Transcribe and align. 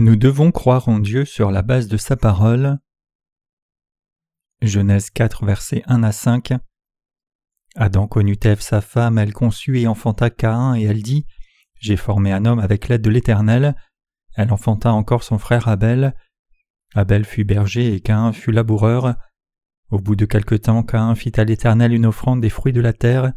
Nous 0.00 0.16
devons 0.16 0.50
croire 0.50 0.88
en 0.88 0.98
Dieu 0.98 1.26
sur 1.26 1.50
la 1.50 1.60
base 1.60 1.86
de 1.86 1.98
sa 1.98 2.16
parole. 2.16 2.78
Genèse 4.62 5.10
4, 5.10 5.44
versets 5.44 5.82
1 5.88 6.02
à 6.04 6.10
5. 6.10 6.54
Adam 7.76 8.08
connut 8.08 8.38
Ève 8.42 8.62
sa 8.62 8.80
femme, 8.80 9.18
elle 9.18 9.34
conçut 9.34 9.78
et 9.78 9.86
enfanta 9.86 10.30
Caïn, 10.30 10.74
et 10.74 10.84
elle 10.84 11.02
dit 11.02 11.26
J'ai 11.80 11.98
formé 11.98 12.32
un 12.32 12.46
homme 12.46 12.60
avec 12.60 12.88
l'aide 12.88 13.02
de 13.02 13.10
l'Éternel. 13.10 13.76
Elle 14.36 14.54
enfanta 14.54 14.90
encore 14.90 15.22
son 15.22 15.36
frère 15.36 15.68
Abel. 15.68 16.14
Abel 16.94 17.26
fut 17.26 17.44
berger 17.44 17.92
et 17.92 18.00
Caïn 18.00 18.32
fut 18.32 18.52
laboureur. 18.52 19.16
Au 19.90 19.98
bout 19.98 20.16
de 20.16 20.24
quelque 20.24 20.54
temps, 20.54 20.82
Caïn 20.82 21.14
fit 21.14 21.38
à 21.38 21.44
l'Éternel 21.44 21.92
une 21.92 22.06
offrande 22.06 22.40
des 22.40 22.48
fruits 22.48 22.72
de 22.72 22.80
la 22.80 22.94
terre, 22.94 23.34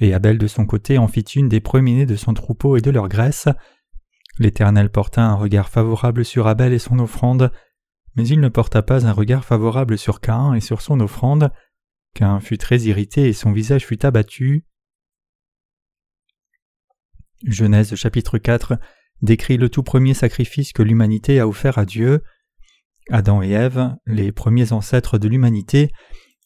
et 0.00 0.14
Abel 0.14 0.38
de 0.38 0.46
son 0.46 0.64
côté 0.64 0.96
en 0.96 1.06
fit 1.06 1.20
une 1.20 1.50
des 1.50 1.60
premiers-nés 1.60 2.06
de 2.06 2.16
son 2.16 2.32
troupeau 2.32 2.78
et 2.78 2.80
de 2.80 2.90
leur 2.90 3.10
graisse. 3.10 3.46
L'Éternel 4.38 4.90
porta 4.90 5.24
un 5.24 5.34
regard 5.34 5.68
favorable 5.68 6.24
sur 6.24 6.46
Abel 6.46 6.72
et 6.72 6.78
son 6.78 6.98
offrande, 7.00 7.50
mais 8.14 8.26
il 8.26 8.40
ne 8.40 8.48
porta 8.48 8.82
pas 8.82 9.06
un 9.06 9.12
regard 9.12 9.44
favorable 9.44 9.98
sur 9.98 10.20
Caïn 10.20 10.54
et 10.54 10.60
sur 10.60 10.80
son 10.80 11.00
offrande. 11.00 11.50
Caïn 12.14 12.40
fut 12.40 12.58
très 12.58 12.80
irrité 12.82 13.28
et 13.28 13.32
son 13.32 13.52
visage 13.52 13.86
fut 13.86 14.04
abattu. 14.06 14.64
Genèse 17.44 17.94
chapitre 17.96 18.38
4 18.38 18.78
décrit 19.22 19.56
le 19.56 19.68
tout 19.68 19.82
premier 19.82 20.14
sacrifice 20.14 20.72
que 20.72 20.82
l'humanité 20.82 21.40
a 21.40 21.48
offert 21.48 21.78
à 21.78 21.84
Dieu. 21.84 22.22
Adam 23.10 23.42
et 23.42 23.50
Ève, 23.50 23.96
les 24.06 24.32
premiers 24.32 24.72
ancêtres 24.72 25.18
de 25.18 25.28
l'humanité, 25.28 25.90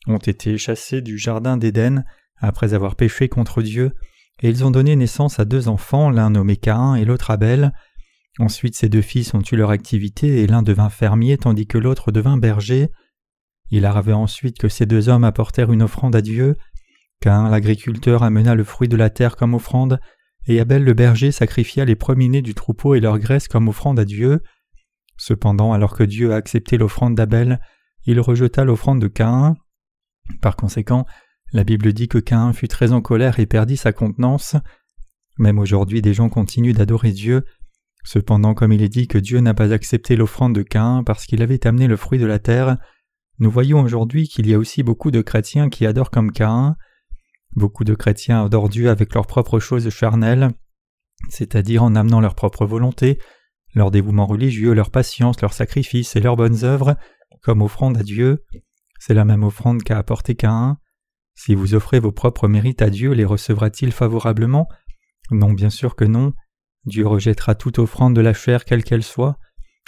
ont 0.06 0.18
été 0.18 0.56
chassés 0.56 1.02
du 1.02 1.18
jardin 1.18 1.56
d'Éden 1.56 2.04
après 2.38 2.72
avoir 2.72 2.96
péché 2.96 3.28
contre 3.28 3.62
Dieu 3.62 3.92
et 4.42 4.48
ils 4.48 4.64
ont 4.64 4.70
donné 4.70 4.96
naissance 4.96 5.38
à 5.38 5.44
deux 5.44 5.68
enfants, 5.68 6.10
l'un 6.10 6.30
nommé 6.30 6.56
Caïn 6.56 6.96
et 6.96 7.04
l'autre 7.04 7.30
Abel. 7.30 7.72
Ensuite 8.38 8.74
ces 8.74 8.88
deux 8.88 9.02
fils 9.02 9.34
ont 9.34 9.42
eu 9.42 9.56
leur 9.56 9.70
activité 9.70 10.42
et 10.42 10.46
l'un 10.46 10.62
devint 10.62 10.88
fermier 10.88 11.36
tandis 11.36 11.66
que 11.66 11.78
l'autre 11.78 12.12
devint 12.12 12.36
berger. 12.38 12.88
Il 13.70 13.84
arriva 13.84 14.16
ensuite 14.16 14.58
que 14.58 14.68
ces 14.68 14.86
deux 14.86 15.08
hommes 15.08 15.24
apportèrent 15.24 15.72
une 15.72 15.82
offrande 15.82 16.16
à 16.16 16.22
Dieu. 16.22 16.56
Caïn 17.20 17.48
l'agriculteur 17.48 18.22
amena 18.22 18.54
le 18.54 18.64
fruit 18.64 18.88
de 18.88 18.96
la 18.96 19.10
terre 19.10 19.36
comme 19.36 19.54
offrande, 19.54 20.00
et 20.46 20.60
Abel 20.60 20.82
le 20.82 20.92
berger 20.92 21.30
sacrifia 21.30 21.84
les 21.84 21.94
premiers-nés 21.94 22.42
du 22.42 22.54
troupeau 22.54 22.94
et 22.94 23.00
leur 23.00 23.18
graisse 23.18 23.48
comme 23.48 23.68
offrande 23.68 23.98
à 23.98 24.04
Dieu. 24.04 24.42
Cependant, 25.16 25.72
alors 25.72 25.94
que 25.96 26.02
Dieu 26.02 26.32
a 26.32 26.36
accepté 26.36 26.78
l'offrande 26.78 27.14
d'Abel, 27.14 27.60
il 28.06 28.18
rejeta 28.18 28.64
l'offrande 28.64 29.00
de 29.00 29.08
Caïn. 29.08 29.54
Par 30.40 30.56
conséquent, 30.56 31.06
la 31.52 31.64
Bible 31.64 31.92
dit 31.92 32.08
que 32.08 32.18
Caïn 32.18 32.52
fut 32.52 32.68
très 32.68 32.92
en 32.92 33.00
colère 33.00 33.38
et 33.38 33.46
perdit 33.46 33.76
sa 33.76 33.92
contenance. 33.92 34.56
Même 35.38 35.58
aujourd'hui 35.58 36.02
des 36.02 36.14
gens 36.14 36.28
continuent 36.28 36.74
d'adorer 36.74 37.12
Dieu. 37.12 37.44
Cependant, 38.04 38.54
comme 38.54 38.72
il 38.72 38.82
est 38.82 38.88
dit 38.88 39.06
que 39.06 39.18
Dieu 39.18 39.40
n'a 39.40 39.54
pas 39.54 39.72
accepté 39.72 40.16
l'offrande 40.16 40.54
de 40.54 40.62
Caïn 40.62 41.02
parce 41.04 41.26
qu'il 41.26 41.42
avait 41.42 41.66
amené 41.66 41.86
le 41.86 41.96
fruit 41.96 42.18
de 42.18 42.26
la 42.26 42.38
terre, 42.38 42.78
nous 43.38 43.50
voyons 43.50 43.80
aujourd'hui 43.80 44.28
qu'il 44.28 44.46
y 44.46 44.54
a 44.54 44.58
aussi 44.58 44.82
beaucoup 44.82 45.10
de 45.10 45.20
chrétiens 45.20 45.68
qui 45.68 45.86
adorent 45.86 46.10
comme 46.10 46.32
Caïn. 46.32 46.76
Beaucoup 47.54 47.84
de 47.84 47.94
chrétiens 47.94 48.44
adorent 48.44 48.68
Dieu 48.68 48.90
avec 48.90 49.14
leurs 49.14 49.26
propres 49.26 49.58
choses 49.58 49.88
charnelles, 49.90 50.50
c'est-à-dire 51.28 51.82
en 51.82 51.94
amenant 51.94 52.20
leur 52.20 52.34
propre 52.34 52.66
volonté, 52.66 53.18
leur 53.74 53.90
dévouement 53.90 54.26
religieux, 54.26 54.74
leur 54.74 54.90
patience, 54.90 55.40
leurs 55.40 55.52
sacrifices 55.52 56.16
et 56.16 56.20
leurs 56.20 56.36
bonnes 56.36 56.64
œuvres 56.64 56.96
comme 57.42 57.62
offrande 57.62 57.96
à 57.96 58.02
Dieu. 58.02 58.44
C'est 58.98 59.14
la 59.14 59.24
même 59.24 59.42
offrande 59.42 59.82
qu'a 59.82 59.98
apporté 59.98 60.34
Caïn. 60.34 60.78
Si 61.34 61.54
vous 61.54 61.74
offrez 61.74 61.98
vos 61.98 62.12
propres 62.12 62.48
mérites 62.48 62.82
à 62.82 62.90
Dieu, 62.90 63.12
les 63.12 63.24
recevra-t-il 63.24 63.92
favorablement? 63.92 64.68
Non, 65.30 65.52
bien 65.52 65.70
sûr 65.70 65.96
que 65.96 66.04
non. 66.04 66.32
Dieu 66.84 67.06
rejettera 67.06 67.54
toute 67.54 67.78
offrande 67.78 68.14
de 68.14 68.20
la 68.20 68.34
chair 68.34 68.64
quelle 68.64 68.84
qu'elle 68.84 69.02
soit. 69.02 69.38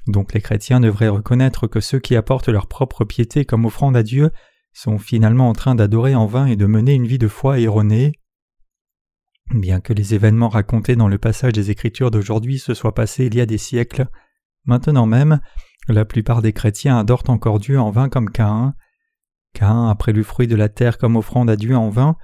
Donc 0.07 0.35
les 0.35 0.41
chrétiens 0.41 0.81
devraient 0.81 1.09
reconnaître 1.09 1.67
que 1.67 1.81
ceux 1.81 1.99
qui 1.99 2.17
apportent 2.17 2.49
leur 2.49 2.67
propre 2.67 3.05
piété 3.05 3.45
comme 3.45 3.65
offrande 3.65 3.97
à 3.97 4.03
Dieu 4.03 4.31
sont 4.73 4.99
finalement 4.99 5.49
en 5.49 5.55
train 5.55 5.75
d'adorer 5.75 6.15
en 6.15 6.27
vain 6.27 6.47
et 6.47 6.57
de 6.57 6.67
mener 6.67 6.95
une 6.95 7.07
vie 7.07 7.19
de 7.19 7.29
foi 7.29 7.59
erronée. 7.59 8.13
Bien 9.53 9.81
que 9.81 9.93
les 9.93 10.15
événements 10.15 10.49
racontés 10.49 10.97
dans 10.97 11.09
le 11.09 11.19
passage 11.19 11.53
des 11.53 11.71
Écritures 11.71 12.11
d'aujourd'hui 12.11 12.59
se 12.59 12.75
soient 12.75 12.95
passés 12.95 13.27
il 13.27 13.35
y 13.35 13.41
a 13.41 13.47
des 13.47 13.59
siècles, 13.59 14.07
maintenant 14.65 15.07
même, 15.07 15.41
la 15.89 16.05
plupart 16.05 16.43
des 16.43 16.53
chrétiens 16.53 16.99
adorent 16.99 17.29
encore 17.29 17.59
Dieu 17.59 17.79
en 17.79 17.91
vain 17.91 18.09
comme 18.09 18.31
Caïn. 18.31 18.75
Caïn 19.53 19.89
a 19.89 19.95
pris 19.95 20.13
le 20.13 20.23
fruit 20.23 20.47
de 20.47 20.57
la 20.57 20.69
terre 20.69 20.99
comme 20.99 21.17
offrande 21.17 21.51
à 21.51 21.57
Dieu 21.57 21.77
en 21.77 21.91
vain. 21.91 22.17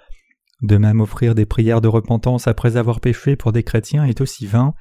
De 0.62 0.76
même 0.76 1.00
offrir 1.00 1.34
des 1.34 1.47
prières 1.47 1.81
de 1.81 1.88
repentance 1.88 2.47
après 2.47 2.76
avoir 2.76 3.00
péché 3.00 3.37
pour 3.37 3.53
des 3.53 3.62
chrétiens 3.62 4.04
est 4.04 4.21
aussi 4.21 4.47
vain. 4.47 4.75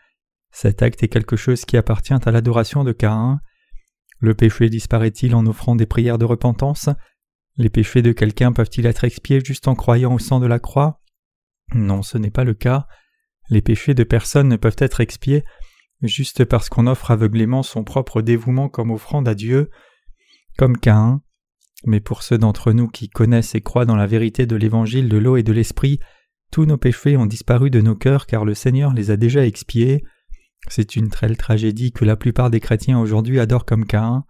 Cet 0.52 0.82
acte 0.82 1.04
est 1.04 1.08
quelque 1.08 1.36
chose 1.36 1.64
qui 1.66 1.78
appartient 1.78 2.14
à 2.14 2.32
l'adoration 2.32 2.84
de 2.84 2.92
Caïn. 2.92 3.40
Le 4.20 4.34
péché 4.34 4.70
disparaît-il 4.70 5.36
en 5.36 5.46
offrant 5.46 5.76
des 5.76 5.86
prières 5.86 6.18
de 6.18 6.26
repentance? 6.26 6.90
Les 7.56 7.70
péchés 7.70 8.02
de 8.02 8.12
quelqu'un 8.12 8.52
peuvent-ils 8.52 8.86
être 8.86 9.04
expiés 9.04 9.42
juste 9.44 9.68
en 9.68 9.76
croyant 9.76 10.14
au 10.14 10.20
sang 10.20 10.40
de 10.40 10.48
la 10.48 10.60
croix? 10.60 11.02
Non, 11.74 12.02
ce 12.02 12.18
n'est 12.18 12.32
pas 12.32 12.44
le 12.44 12.54
cas. 12.54 12.88
Les 13.50 13.62
péchés 13.62 13.94
de 13.94 14.04
personne 14.04 14.50
ne 14.50 14.58
peuvent 14.58 14.76
être 14.80 15.00
expiés 15.02 15.44
juste 16.02 16.46
parce 16.46 16.70
qu'on 16.70 16.88
offre 16.88 17.12
aveuglément 17.12 17.64
son 17.64 17.84
propre 17.84 18.22
dévouement 18.22 18.70
comme 18.70 18.92
offrande 18.92 19.28
à 19.28 19.36
Dieu. 19.36 19.70
Comme 20.58 20.78
Caïn, 20.78 21.22
mais 21.86 22.00
pour 22.00 22.24
ceux 22.24 22.38
d'entre 22.38 22.72
nous 22.74 22.88
qui 22.88 23.10
connaissent 23.10 23.56
et 23.56 23.62
croient 23.62 23.86
dans 23.86 23.96
la 23.96 24.08
vérité 24.08 24.46
de 24.46 24.56
l'évangile 24.56 25.10
de 25.10 25.18
l'eau 25.18 25.38
et 25.38 25.44
de 25.44 25.54
l'esprit, 25.54 26.00
tous 26.52 26.66
nos 26.66 26.78
péchés 26.78 27.16
ont 27.16 27.26
disparu 27.26 27.70
de 27.70 27.82
nos 27.82 27.96
cœurs 27.96 28.26
car 28.26 28.44
le 28.44 28.54
Seigneur 28.54 28.94
les 28.94 29.12
a 29.12 29.18
déjà 29.18 29.46
expiés. 29.46 30.04
C'est 30.68 30.96
une 30.96 31.10
telle 31.10 31.38
tragédie 31.38 31.92
que 31.92 32.06
la 32.06 32.16
plupart 32.16 32.50
des 32.50 32.60
chrétiens 32.60 33.00
aujourd'hui 33.00 33.40
adorent 33.40 33.66
comme 33.66 33.86
Caïn. 33.86 34.26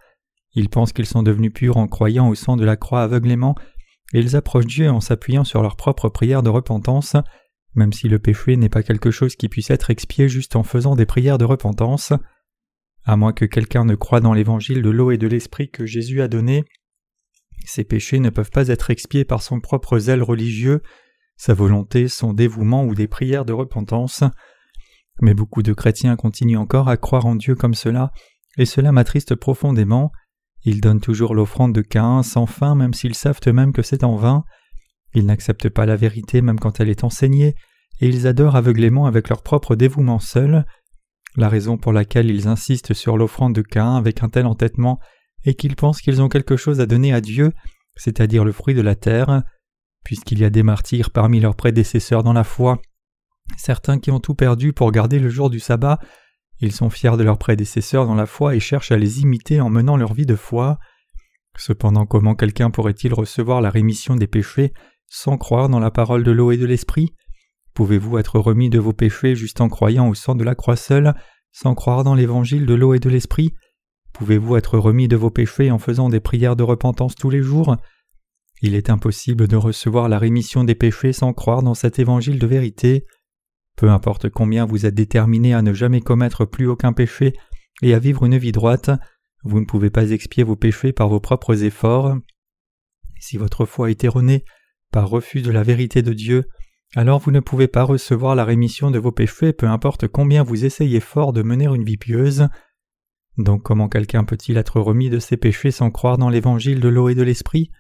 Ils 0.54 0.70
pensent 0.70 0.94
qu'ils 0.94 1.06
sont 1.06 1.24
devenus 1.24 1.54
purs 1.54 1.78
en 1.78 1.88
croyant 1.88 2.28
au 2.28 2.36
sang 2.36 2.56
de 2.56 2.66
la 2.66 2.76
croix 2.76 3.04
aveuglément, 3.04 3.56
et 4.14 4.20
ils 4.20 4.36
approchent 4.36 4.66
Dieu 4.66 4.90
en 4.90 5.00
s'appuyant 5.00 5.44
sur 5.44 5.62
leur 5.62 5.76
propre 5.76 6.10
prière 6.10 6.44
de 6.44 6.50
repentance, 6.50 7.16
même 7.76 7.94
si 7.94 8.10
le 8.10 8.20
péché 8.20 8.58
n'est 8.58 8.70
pas 8.70 8.84
quelque 8.84 9.12
chose 9.12 9.36
qui 9.36 9.48
puisse 9.48 9.70
être 9.70 9.90
expié 9.90 10.28
juste 10.28 10.56
en 10.56 10.64
faisant 10.64 10.96
des 10.96 11.06
prières 11.06 11.38
de 11.38 11.46
repentance. 11.46 12.14
À 13.06 13.16
moins 13.16 13.34
que 13.34 13.46
quelqu'un 13.46 13.86
ne 13.86 13.96
croie 13.96 14.20
dans 14.20 14.34
l'évangile 14.34 14.82
de 14.82 14.90
l'eau 14.90 15.12
et 15.12 15.18
de 15.18 15.28
l'esprit 15.28 15.70
que 15.70 15.86
Jésus 15.86 16.22
a 16.22 16.28
donné, 16.28 16.66
ses 17.66 17.84
péchés 17.84 18.20
ne 18.20 18.30
peuvent 18.30 18.52
pas 18.52 18.68
être 18.68 18.90
expiés 18.90 19.26
par 19.26 19.42
son 19.42 19.60
propre 19.60 20.00
zèle 20.00 20.24
religieux, 20.24 20.82
sa 21.38 21.54
volonté, 21.54 22.08
son 22.08 22.34
dévouement 22.34 22.86
ou 22.86 22.96
des 22.96 23.08
prières 23.08 23.46
de 23.46 23.54
repentance. 23.54 24.24
Mais 25.22 25.34
beaucoup 25.34 25.64
de 25.64 25.74
chrétiens 25.74 26.16
continuent 26.16 26.58
encore 26.58 26.90
à 26.90 26.98
croire 26.98 27.26
en 27.26 27.36
Dieu 27.36 27.56
comme 27.56 27.74
cela, 27.74 28.12
et 28.58 28.66
cela 28.66 28.92
m'attriste 28.92 29.36
profondément. 29.36 30.12
Ils 30.64 30.82
donnent 30.82 31.02
toujours 31.02 31.36
l'offrande 31.36 31.74
de 31.74 31.82
Caïn 31.82 32.24
sans 32.24 32.46
fin 32.46 32.76
même 32.76 32.94
s'ils 32.94 33.16
savent 33.16 33.40
eux-mêmes 33.48 33.74
que 33.74 33.82
c'est 33.82 34.04
en 34.04 34.16
vain. 34.16 34.44
Ils 35.14 35.26
n'acceptent 35.26 35.70
pas 35.70 35.86
la 35.86 35.96
vérité 35.96 36.42
même 36.42 36.60
quand 36.60 36.80
elle 36.80 36.90
est 36.90 37.04
enseignée, 37.04 37.56
et 38.02 38.08
ils 38.08 38.28
adorent 38.28 38.56
aveuglément 38.56 39.06
avec 39.06 39.30
leur 39.30 39.42
propre 39.42 39.76
dévouement 39.76 40.20
seul. 40.20 40.66
La 41.36 41.50
raison 41.50 41.78
pour 41.78 41.94
laquelle 41.94 42.30
ils 42.30 42.48
insistent 42.48 42.94
sur 42.94 43.18
l'offrande 43.18 43.56
de 43.56 43.62
Caïn 43.62 43.96
avec 43.96 44.24
un 44.24 44.30
tel 44.30 44.46
entêtement 44.46 45.00
et 45.46 45.54
qu'ils 45.54 45.76
pensent 45.76 46.02
qu'ils 46.02 46.22
ont 46.22 46.30
quelque 46.30 46.58
chose 46.58 46.82
à 46.82 46.86
donner 46.86 47.14
à 47.14 47.22
Dieu, 47.22 47.54
c'est-à-dire 47.96 48.46
le 48.46 48.52
fruit 48.52 48.76
de 48.76 48.82
la 48.82 48.96
terre, 48.96 49.44
puisqu'il 50.04 50.40
y 50.40 50.46
a 50.46 50.50
des 50.50 50.64
martyrs 50.64 51.12
parmi 51.12 51.40
leurs 51.40 51.56
prédécesseurs 51.56 52.24
dans 52.24 52.34
la 52.34 52.44
foi, 52.44 52.82
certains 53.58 54.00
qui 54.00 54.12
ont 54.12 54.20
tout 54.20 54.36
perdu 54.36 54.74
pour 54.74 54.92
garder 54.92 55.20
le 55.20 55.30
jour 55.30 55.50
du 55.50 55.60
sabbat, 55.60 56.00
ils 56.62 56.72
sont 56.74 56.90
fiers 56.90 57.18
de 57.18 57.24
leurs 57.24 57.38
prédécesseurs 57.38 58.06
dans 58.06 58.16
la 58.16 58.26
foi 58.26 58.56
et 58.56 58.60
cherchent 58.60 58.92
à 58.92 58.98
les 58.98 59.22
imiter 59.22 59.62
en 59.62 59.70
menant 59.70 59.96
leur 59.96 60.14
vie 60.14 60.26
de 60.26 60.36
foi. 60.36 60.78
Cependant 61.58 62.06
comment 62.06 62.36
quelqu'un 62.36 62.70
pourrait-il 62.70 63.14
recevoir 63.14 63.62
la 63.62 63.70
rémission 63.70 64.16
des 64.16 64.28
péchés 64.28 64.74
sans 65.08 65.38
croire 65.38 65.70
dans 65.70 65.80
la 65.80 65.92
parole 65.92 66.24
de 66.24 66.32
l'eau 66.32 66.52
et 66.52 66.58
de 66.58 66.66
l'esprit? 66.66 67.14
Pouvez-vous 67.74 68.18
être 68.18 68.40
remis 68.40 68.70
de 68.70 68.80
vos 68.80 68.94
péchés 68.94 69.36
juste 69.36 69.62
en 69.62 69.70
croyant 69.70 70.10
au 70.10 70.14
sang 70.14 70.36
de 70.36 70.44
la 70.44 70.54
croix 70.54 70.76
seule, 70.76 71.16
sans 71.52 71.76
croire 71.76 72.04
dans 72.04 72.14
l'évangile 72.14 72.66
de 72.66 72.74
l'eau 72.74 72.94
et 72.94 73.00
de 73.00 73.10
l'esprit? 73.10 73.54
Pouvez-vous 74.20 74.58
être 74.58 74.78
remis 74.78 75.08
de 75.08 75.16
vos 75.16 75.30
péchés 75.30 75.72
en 75.72 75.80
faisant 75.80 76.10
des 76.10 76.20
prières 76.20 76.58
de 76.58 76.64
repentance 76.64 77.16
tous 77.16 77.30
les 77.30 77.42
jours? 77.42 77.78
Il 78.62 78.76
est 78.76 78.90
impossible 78.90 79.48
de 79.48 79.56
recevoir 79.56 80.10
la 80.10 80.20
rémission 80.20 80.66
des 80.66 80.76
péchés 80.76 81.14
sans 81.14 81.32
croire 81.32 81.64
dans 81.64 81.74
cet 81.74 82.00
évangile 82.00 82.38
de 82.38 82.46
vérité. 82.46 83.06
Peu 83.78 83.90
importe 83.90 84.28
combien 84.28 84.66
vous 84.66 84.86
êtes 84.86 84.94
déterminé 84.94 85.54
à 85.54 85.62
ne 85.62 85.72
jamais 85.72 86.02
commettre 86.02 86.44
plus 86.44 86.68
aucun 86.68 86.92
péché 86.92 87.32
et 87.82 87.94
à 87.94 88.00
vivre 88.00 88.26
une 88.26 88.38
vie 88.38 88.52
droite, 88.52 88.92
vous 89.46 89.62
ne 89.62 89.66
pouvez 89.66 89.90
pas 89.90 90.12
expier 90.12 90.44
vos 90.44 90.58
péchés 90.58 90.92
par 90.92 91.08
vos 91.08 91.22
propres 91.22 91.64
efforts. 91.64 92.18
Si 93.22 93.38
votre 93.38 93.64
foi 93.64 93.90
est 93.90 94.04
erronée 94.04 94.44
par 94.92 95.08
refus 95.08 95.42
de 95.42 95.52
la 95.52 95.64
vérité 95.64 96.02
de 96.02 96.12
Dieu, 96.12 96.44
alors 96.94 97.20
vous 97.20 97.32
ne 97.32 97.40
pouvez 97.40 97.70
pas 97.70 97.84
recevoir 97.84 98.36
la 98.36 98.44
rémission 98.44 98.92
de 98.92 99.00
vos 99.00 99.14
péchés 99.14 99.54
peu 99.54 99.68
importe 99.68 100.10
combien 100.10 100.44
vous 100.44 100.66
essayez 100.66 101.00
fort 101.00 101.32
de 101.32 101.42
mener 101.42 101.68
une 101.68 101.86
vie 101.86 101.96
pieuse. 101.96 102.50
Donc 103.40 103.64
comment 103.64 103.90
quelqu'un 103.90 104.24
peut-il 104.24 104.58
être 104.58 104.80
remis 104.80 105.10
de 105.10 105.18
ses 105.18 105.38
péchés 105.38 105.72
sans 105.72 105.90
croire 105.90 106.20
dans 106.20 106.30
l'évangile 106.30 106.80
de 106.80 106.90
l'eau 106.90 107.10
et 107.10 107.16
de 107.16 107.24
l'esprit? 107.24 107.72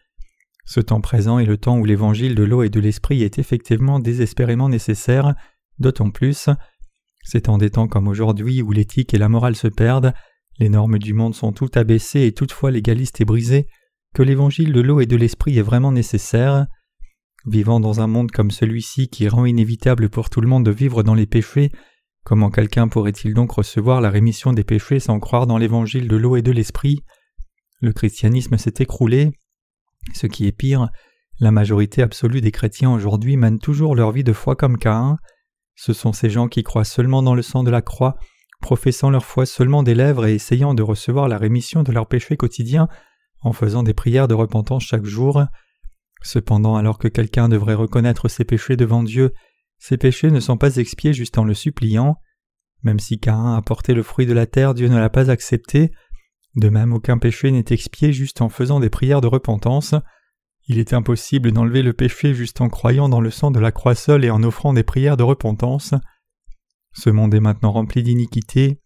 Ce 0.65 0.79
temps 0.79 1.01
présent 1.01 1.37
est 1.37 1.45
le 1.45 1.57
temps 1.57 1.77
où 1.77 1.85
l'évangile 1.85 2.33
de 2.33 2.43
l'eau 2.43 2.63
et 2.63 2.69
de 2.69 2.79
l'esprit 2.79 3.21
est 3.21 3.37
effectivement 3.37 3.99
désespérément 3.99 4.69
nécessaire, 4.69 5.35
d'autant 5.77 6.09
plus 6.09 6.49
c'est 7.23 7.49
en 7.49 7.57
des 7.57 7.69
temps 7.69 7.87
comme 7.87 8.07
aujourd'hui 8.07 8.61
où 8.61 8.71
l'éthique 8.71 9.13
et 9.13 9.17
la 9.17 9.29
morale 9.29 9.55
se 9.55 9.67
perdent, 9.67 10.13
les 10.57 10.69
normes 10.69 10.99
du 10.99 11.13
monde 11.13 11.35
sont 11.35 11.51
toutes 11.51 11.77
abaissées 11.77 12.25
et 12.25 12.31
toutefois 12.31 12.71
l'égaliste 12.71 13.21
est 13.21 13.25
brisé, 13.25 13.67
que 14.13 14.23
l'évangile 14.23 14.73
de 14.73 14.81
l'eau 14.81 14.99
et 14.99 15.05
de 15.05 15.15
l'esprit 15.15 15.57
est 15.57 15.63
vraiment 15.63 15.91
nécessaire. 15.91 16.67
Vivant 17.45 17.79
dans 17.79 18.01
un 18.01 18.07
monde 18.07 18.31
comme 18.31 18.51
celui-ci 18.51 19.07
qui 19.09 19.27
rend 19.27 19.45
inévitable 19.45 20.09
pour 20.09 20.29
tout 20.29 20.41
le 20.41 20.47
monde 20.47 20.65
de 20.65 20.71
vivre 20.71 21.03
dans 21.03 21.13
les 21.13 21.27
péchés, 21.27 21.71
comment 22.23 22.49
quelqu'un 22.49 22.87
pourrait-il 22.87 23.33
donc 23.33 23.51
recevoir 23.51 24.01
la 24.01 24.09
rémission 24.09 24.53
des 24.53 24.63
péchés 24.63 24.99
sans 24.99 25.19
croire 25.19 25.47
dans 25.47 25.57
l'évangile 25.57 26.07
de 26.07 26.15
l'eau 26.15 26.35
et 26.35 26.41
de 26.41 26.51
l'esprit? 26.51 27.03
Le 27.81 27.93
christianisme 27.93 28.57
s'est 28.57 28.75
écroulé. 28.79 29.31
Ce 30.13 30.27
qui 30.27 30.47
est 30.47 30.51
pire, 30.51 30.89
la 31.39 31.51
majorité 31.51 32.01
absolue 32.01 32.41
des 32.41 32.51
chrétiens 32.51 32.91
aujourd'hui 32.91 33.37
mènent 33.37 33.59
toujours 33.59 33.95
leur 33.95 34.11
vie 34.11 34.23
de 34.23 34.33
foi 34.33 34.55
comme 34.55 34.77
Caïn. 34.77 35.17
Ce 35.75 35.93
sont 35.93 36.11
ces 36.11 36.29
gens 36.29 36.49
qui 36.49 36.63
croient 36.63 36.83
seulement 36.83 37.23
dans 37.23 37.35
le 37.35 37.41
sang 37.41 37.63
de 37.63 37.71
la 37.71 37.81
croix, 37.81 38.17
professant 38.61 39.09
leur 39.09 39.23
foi 39.23 39.45
seulement 39.45 39.83
des 39.83 39.95
lèvres 39.95 40.25
et 40.25 40.35
essayant 40.35 40.73
de 40.73 40.83
recevoir 40.83 41.29
la 41.29 41.37
rémission 41.37 41.83
de 41.83 41.93
leurs 41.93 42.07
péchés 42.07 42.35
quotidiens 42.35 42.89
en 43.41 43.53
faisant 43.53 43.83
des 43.83 43.93
prières 43.93 44.27
de 44.27 44.33
repentance 44.33 44.83
chaque 44.83 45.05
jour. 45.05 45.41
Cependant, 46.21 46.75
alors 46.75 46.97
que 46.97 47.07
quelqu'un 47.07 47.47
devrait 47.47 47.75
reconnaître 47.75 48.27
ses 48.27 48.43
péchés 48.43 48.75
devant 48.75 49.03
Dieu, 49.03 49.31
ses 49.79 49.97
péchés 49.97 50.29
ne 50.29 50.39
sont 50.39 50.57
pas 50.57 50.75
expiés 50.75 51.13
juste 51.13 51.37
en 51.37 51.45
le 51.45 51.53
suppliant. 51.53 52.17
Même 52.83 52.99
si 52.99 53.19
Caïn 53.19 53.55
a 53.55 53.61
porté 53.61 53.93
le 53.93 54.03
fruit 54.03 54.25
de 54.25 54.33
la 54.33 54.45
terre, 54.45 54.73
Dieu 54.73 54.87
ne 54.87 54.97
l'a 54.97 55.09
pas 55.09 55.31
accepté. 55.31 55.91
De 56.55 56.69
même, 56.69 56.93
aucun 56.93 57.17
péché 57.17 57.51
n'est 57.51 57.65
expié 57.69 58.13
juste 58.13 58.41
en 58.41 58.49
faisant 58.49 58.79
des 58.79 58.89
prières 58.89 59.21
de 59.21 59.27
repentance. 59.27 59.95
Il 60.67 60.77
est 60.77 60.93
impossible 60.93 61.51
d'enlever 61.51 61.81
le 61.81 61.93
péché 61.93 62.33
juste 62.33 62.61
en 62.61 62.69
croyant 62.69 63.09
dans 63.09 63.21
le 63.21 63.31
sang 63.31 63.51
de 63.51 63.59
la 63.59 63.71
croix 63.71 63.95
seule 63.95 64.25
et 64.25 64.29
en 64.29 64.43
offrant 64.43 64.73
des 64.73 64.83
prières 64.83 65.17
de 65.17 65.23
repentance. 65.23 65.93
Ce 66.93 67.09
monde 67.09 67.33
est 67.33 67.39
maintenant 67.39 67.71
rempli 67.71 68.03
d'iniquité. 68.03 68.81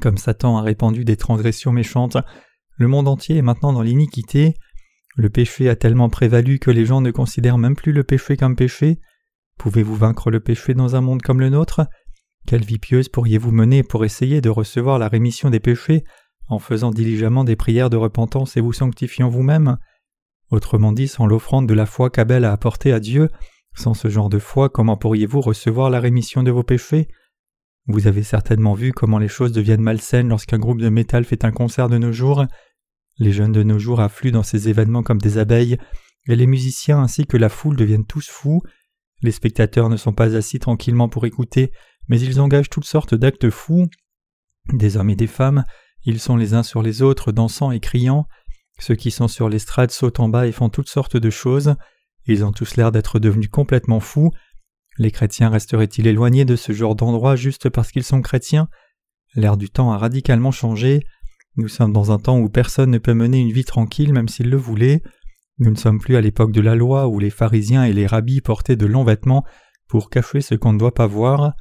Comme 0.00 0.16
Satan 0.16 0.56
a 0.56 0.62
répandu 0.62 1.04
des 1.04 1.16
transgressions 1.16 1.72
méchantes, 1.72 2.16
le 2.76 2.88
monde 2.88 3.08
entier 3.08 3.36
est 3.36 3.42
maintenant 3.42 3.72
dans 3.72 3.82
l'iniquité. 3.82 4.54
Le 5.16 5.28
péché 5.28 5.68
a 5.68 5.76
tellement 5.76 6.08
prévalu 6.08 6.58
que 6.58 6.70
les 6.70 6.86
gens 6.86 7.00
ne 7.00 7.10
considèrent 7.10 7.58
même 7.58 7.76
plus 7.76 7.92
le 7.92 8.04
péché 8.04 8.36
comme 8.36 8.56
péché. 8.56 9.00
Pouvez-vous 9.58 9.96
vaincre 9.96 10.30
le 10.30 10.40
péché 10.40 10.74
dans 10.74 10.96
un 10.96 11.00
monde 11.00 11.22
comme 11.22 11.40
le 11.40 11.48
nôtre? 11.48 11.82
Quelle 12.46 12.64
vie 12.64 12.78
pieuse 12.78 13.08
pourriez-vous 13.08 13.52
mener 13.52 13.82
pour 13.82 14.04
essayer 14.04 14.40
de 14.40 14.50
recevoir 14.50 14.98
la 14.98 15.08
rémission 15.08 15.50
des 15.50 15.60
péchés 15.60 16.04
en 16.48 16.58
faisant 16.58 16.90
diligemment 16.90 17.44
des 17.44 17.56
prières 17.56 17.90
de 17.90 17.96
repentance 17.96 18.56
et 18.56 18.60
vous 18.60 18.72
sanctifiant 18.72 19.28
vous-même? 19.28 19.78
Autrement 20.50 20.92
dit, 20.92 21.08
sans 21.08 21.26
l'offrande 21.26 21.66
de 21.66 21.74
la 21.74 21.86
foi 21.86 22.10
qu'Abel 22.10 22.44
a 22.44 22.52
apportée 22.52 22.92
à 22.92 23.00
Dieu, 23.00 23.30
sans 23.74 23.94
ce 23.94 24.08
genre 24.08 24.28
de 24.28 24.38
foi, 24.38 24.68
comment 24.68 24.96
pourriez-vous 24.96 25.40
recevoir 25.40 25.90
la 25.90 26.00
rémission 26.00 26.42
de 26.42 26.50
vos 26.50 26.62
péchés? 26.62 27.08
Vous 27.86 28.06
avez 28.06 28.22
certainement 28.22 28.74
vu 28.74 28.92
comment 28.92 29.18
les 29.18 29.28
choses 29.28 29.52
deviennent 29.52 29.82
malsaines 29.82 30.28
lorsqu'un 30.28 30.58
groupe 30.58 30.80
de 30.80 30.88
métal 30.88 31.24
fait 31.24 31.44
un 31.44 31.50
concert 31.50 31.88
de 31.88 31.98
nos 31.98 32.12
jours. 32.12 32.44
Les 33.18 33.32
jeunes 33.32 33.52
de 33.52 33.62
nos 33.62 33.78
jours 33.78 34.00
affluent 34.00 34.32
dans 34.32 34.42
ces 34.42 34.68
événements 34.68 35.02
comme 35.02 35.20
des 35.20 35.38
abeilles, 35.38 35.76
et 36.26 36.36
les 36.36 36.46
musiciens 36.46 37.00
ainsi 37.00 37.26
que 37.26 37.36
la 37.36 37.48
foule 37.48 37.76
deviennent 37.76 38.06
tous 38.06 38.28
fous. 38.28 38.62
Les 39.24 39.32
spectateurs 39.32 39.88
ne 39.88 39.96
sont 39.96 40.12
pas 40.12 40.36
assis 40.36 40.58
tranquillement 40.58 41.08
pour 41.08 41.24
écouter, 41.24 41.72
mais 42.08 42.20
ils 42.20 42.42
engagent 42.42 42.68
toutes 42.68 42.84
sortes 42.84 43.14
d'actes 43.14 43.48
fous. 43.48 43.86
Des 44.70 44.98
hommes 44.98 45.08
et 45.08 45.16
des 45.16 45.26
femmes, 45.26 45.64
ils 46.04 46.20
sont 46.20 46.36
les 46.36 46.52
uns 46.52 46.62
sur 46.62 46.82
les 46.82 47.00
autres, 47.00 47.32
dansant 47.32 47.70
et 47.70 47.80
criant. 47.80 48.28
Ceux 48.78 48.96
qui 48.96 49.10
sont 49.10 49.26
sur 49.26 49.48
l'estrade 49.48 49.90
sautent 49.90 50.20
en 50.20 50.28
bas 50.28 50.46
et 50.46 50.52
font 50.52 50.68
toutes 50.68 50.90
sortes 50.90 51.16
de 51.16 51.30
choses. 51.30 51.74
Ils 52.26 52.44
ont 52.44 52.52
tous 52.52 52.76
l'air 52.76 52.92
d'être 52.92 53.18
devenus 53.18 53.48
complètement 53.48 53.98
fous. 53.98 54.30
Les 54.98 55.10
chrétiens 55.10 55.48
resteraient-ils 55.48 56.06
éloignés 56.06 56.44
de 56.44 56.54
ce 56.54 56.72
genre 56.72 56.94
d'endroit 56.94 57.34
juste 57.34 57.70
parce 57.70 57.92
qu'ils 57.92 58.04
sont 58.04 58.20
chrétiens? 58.20 58.68
L'air 59.36 59.56
du 59.56 59.70
temps 59.70 59.90
a 59.90 59.96
radicalement 59.96 60.52
changé. 60.52 61.00
Nous 61.56 61.68
sommes 61.68 61.94
dans 61.94 62.12
un 62.12 62.18
temps 62.18 62.38
où 62.38 62.50
personne 62.50 62.90
ne 62.90 62.98
peut 62.98 63.14
mener 63.14 63.40
une 63.40 63.52
vie 63.52 63.64
tranquille 63.64 64.12
même 64.12 64.28
s'il 64.28 64.50
le 64.50 64.58
voulait. 64.58 65.02
Nous 65.58 65.70
ne 65.70 65.76
sommes 65.76 66.00
plus 66.00 66.16
à 66.16 66.20
l'époque 66.20 66.52
de 66.52 66.60
la 66.60 66.74
loi 66.74 67.06
où 67.06 67.18
les 67.18 67.30
pharisiens 67.30 67.84
et 67.84 67.92
les 67.92 68.06
rabbis 68.06 68.40
portaient 68.40 68.76
de 68.76 68.86
longs 68.86 69.04
vêtements 69.04 69.44
pour 69.88 70.10
cacher 70.10 70.40
ce 70.40 70.54
qu'on 70.54 70.72
ne 70.72 70.78
doit 70.78 70.94
pas 70.94 71.06
voir. 71.06 71.54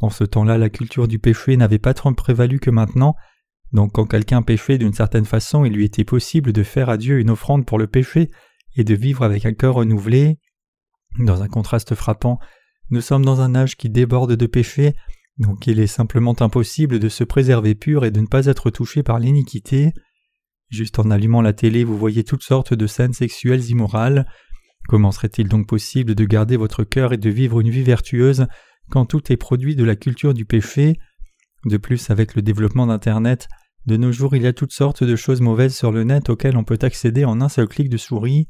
En 0.00 0.10
ce 0.10 0.24
temps-là, 0.24 0.58
la 0.58 0.70
culture 0.70 1.08
du 1.08 1.18
péché 1.18 1.56
n'avait 1.56 1.78
pas 1.78 1.94
trop 1.94 2.12
prévalu 2.12 2.58
que 2.58 2.70
maintenant, 2.70 3.14
donc 3.72 3.92
quand 3.92 4.06
quelqu'un 4.06 4.42
péchait 4.42 4.78
d'une 4.78 4.92
certaine 4.92 5.24
façon, 5.24 5.64
il 5.64 5.72
lui 5.72 5.84
était 5.84 6.04
possible 6.04 6.52
de 6.52 6.62
faire 6.62 6.88
à 6.88 6.96
Dieu 6.96 7.18
une 7.18 7.30
offrande 7.30 7.66
pour 7.66 7.78
le 7.78 7.86
péché 7.86 8.30
et 8.76 8.84
de 8.84 8.94
vivre 8.94 9.22
avec 9.22 9.46
un 9.46 9.52
cœur 9.52 9.74
renouvelé. 9.74 10.38
Dans 11.18 11.42
un 11.42 11.48
contraste 11.48 11.94
frappant, 11.94 12.38
nous 12.90 13.00
sommes 13.00 13.24
dans 13.24 13.40
un 13.40 13.54
âge 13.54 13.76
qui 13.76 13.90
déborde 13.90 14.34
de 14.34 14.46
péché, 14.46 14.94
donc 15.38 15.66
il 15.66 15.80
est 15.80 15.86
simplement 15.86 16.36
impossible 16.40 16.98
de 16.98 17.08
se 17.08 17.24
préserver 17.24 17.74
pur 17.74 18.04
et 18.04 18.10
de 18.10 18.20
ne 18.20 18.26
pas 18.26 18.46
être 18.46 18.70
touché 18.70 19.02
par 19.02 19.18
l'iniquité. 19.18 19.92
Juste 20.68 20.98
en 20.98 21.10
allumant 21.10 21.42
la 21.42 21.52
télé, 21.52 21.84
vous 21.84 21.96
voyez 21.96 22.24
toutes 22.24 22.42
sortes 22.42 22.74
de 22.74 22.86
scènes 22.86 23.12
sexuelles 23.12 23.70
immorales. 23.70 24.26
Comment 24.88 25.12
serait-il 25.12 25.48
donc 25.48 25.66
possible 25.66 26.14
de 26.14 26.24
garder 26.24 26.56
votre 26.56 26.84
cœur 26.84 27.12
et 27.12 27.18
de 27.18 27.30
vivre 27.30 27.60
une 27.60 27.70
vie 27.70 27.82
vertueuse 27.82 28.46
quand 28.90 29.06
tout 29.06 29.32
est 29.32 29.36
produit 29.36 29.76
de 29.76 29.84
la 29.84 29.96
culture 29.96 30.34
du 30.34 30.44
péché? 30.44 30.98
De 31.64 31.76
plus, 31.76 32.10
avec 32.10 32.34
le 32.34 32.42
développement 32.42 32.86
d'Internet, 32.86 33.48
de 33.86 33.96
nos 33.96 34.12
jours 34.12 34.34
il 34.34 34.42
y 34.42 34.46
a 34.46 34.52
toutes 34.52 34.72
sortes 34.72 35.04
de 35.04 35.16
choses 35.16 35.40
mauvaises 35.40 35.74
sur 35.74 35.92
le 35.92 36.04
net 36.04 36.28
auxquelles 36.28 36.56
on 36.56 36.64
peut 36.64 36.78
accéder 36.82 37.24
en 37.24 37.40
un 37.40 37.48
seul 37.48 37.68
clic 37.68 37.88
de 37.88 37.96
souris. 37.96 38.46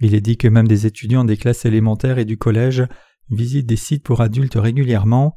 Il 0.00 0.14
est 0.14 0.20
dit 0.20 0.36
que 0.36 0.48
même 0.48 0.68
des 0.68 0.86
étudiants 0.86 1.24
des 1.24 1.36
classes 1.36 1.64
élémentaires 1.64 2.18
et 2.18 2.24
du 2.24 2.38
collège 2.38 2.84
visitent 3.30 3.66
des 3.66 3.76
sites 3.76 4.04
pour 4.04 4.20
adultes 4.20 4.54
régulièrement. 4.54 5.36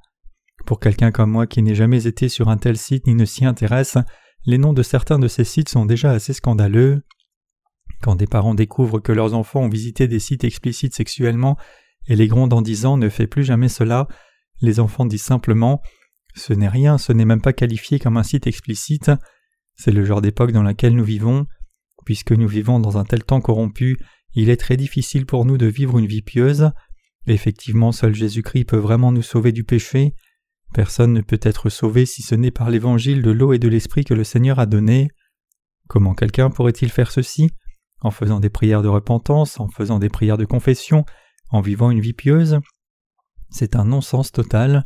Pour 0.66 0.80
quelqu'un 0.80 1.12
comme 1.12 1.32
moi 1.32 1.48
qui 1.48 1.62
n'ait 1.62 1.76
jamais 1.76 2.08
été 2.08 2.30
sur 2.30 2.50
un 2.50 2.58
tel 2.58 2.78
site 2.78 3.08
ni 3.08 3.16
ne 3.16 3.26
s'y 3.26 3.46
intéresse, 3.46 3.98
les 4.46 4.58
noms 4.58 4.74
de 4.74 4.84
certains 4.84 5.20
de 5.20 5.28
ces 5.28 5.44
sites 5.44 5.70
sont 5.70 5.86
déjà 5.86 6.12
assez 6.12 6.34
scandaleux. 6.34 7.04
Quand 8.02 8.16
des 8.16 8.28
parents 8.28 8.56
découvrent 8.56 9.00
que 9.00 9.12
leurs 9.12 9.34
enfants 9.34 9.62
ont 9.62 9.70
visité 9.70 10.08
des 10.08 10.20
sites 10.20 10.44
explicites 10.44 10.94
sexuellement 10.94 11.58
et 12.08 12.16
les 12.16 12.28
grondent 12.28 12.54
en 12.54 12.62
disant 12.62 12.98
ne 12.98 13.10
fais 13.10 13.28
plus 13.28 13.44
jamais 13.46 13.70
cela, 13.70 14.08
les 14.62 14.80
enfants 14.80 15.06
disent 15.06 15.24
simplement 15.24 15.82
ce 16.36 16.54
n'est 16.54 16.68
rien, 16.68 16.98
ce 16.98 17.14
n'est 17.14 17.26
même 17.26 17.42
pas 17.42 17.54
qualifié 17.54 18.00
comme 18.00 18.18
un 18.18 18.24
site 18.24 18.48
explicite. 18.48 19.12
C'est 19.76 19.92
le 19.92 20.04
genre 20.04 20.22
d'époque 20.22 20.52
dans 20.52 20.64
laquelle 20.64 20.96
nous 20.96 21.04
vivons. 21.04 21.46
Puisque 22.06 22.32
nous 22.32 22.48
vivons 22.48 22.80
dans 22.80 22.98
un 22.98 23.06
tel 23.06 23.24
temps 23.24 23.40
corrompu, 23.40 23.98
il 24.34 24.50
est 24.50 24.58
très 24.58 24.76
difficile 24.76 25.26
pour 25.26 25.46
nous 25.46 25.58
de 25.58 25.68
vivre 25.68 25.98
une 26.00 26.08
vie 26.08 26.22
pieuse. 26.22 26.72
Effectivement, 27.28 27.92
seul 27.92 28.14
Jésus-Christ 28.14 28.66
peut 28.66 28.78
vraiment 28.78 29.12
nous 29.12 29.22
sauver 29.22 29.52
du 29.52 29.64
péché. 29.64 30.16
Personne 30.74 31.14
ne 31.14 31.22
peut 31.22 31.40
être 31.44 31.70
sauvé 31.70 32.06
si 32.06 32.24
ce 32.24 32.34
n'est 32.34 32.52
par 32.52 32.72
l'évangile 32.72 33.22
de 33.22 33.30
l'eau 33.30 33.54
et 33.54 33.60
de 33.60 33.68
l'esprit 33.68 34.04
que 34.04 34.16
le 34.16 34.24
Seigneur 34.24 34.60
a 34.60 34.66
donné. 34.66 35.10
Comment 35.88 36.16
quelqu'un 36.16 36.50
pourrait-il 36.50 36.90
faire 36.90 37.12
ceci? 37.12 37.52
En 38.02 38.10
faisant 38.10 38.40
des 38.40 38.50
prières 38.50 38.82
de 38.82 38.88
repentance, 38.88 39.60
en 39.60 39.68
faisant 39.68 40.00
des 40.00 40.10
prières 40.10 40.38
de 40.38 40.46
confession, 40.46 41.06
en 41.52 41.62
vivant 41.62 41.92
une 41.92 42.02
vie 42.02 42.14
pieuse? 42.14 42.60
C'est 43.52 43.76
un 43.76 43.86
non-sens 43.86 44.32
total. 44.32 44.84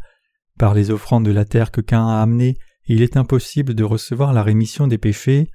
Par 0.60 0.74
les 0.74 0.92
offrandes 0.92 1.26
de 1.26 1.32
la 1.32 1.46
terre 1.46 1.72
que 1.72 1.82
Cain 1.82 2.06
a 2.06 2.22
amenées, 2.22 2.58
il 2.86 3.02
est 3.02 3.16
impossible 3.16 3.74
de 3.74 3.84
recevoir 3.84 4.34
la 4.34 4.44
rémission 4.44 4.88
des 4.88 4.98
péchés. 4.98 5.50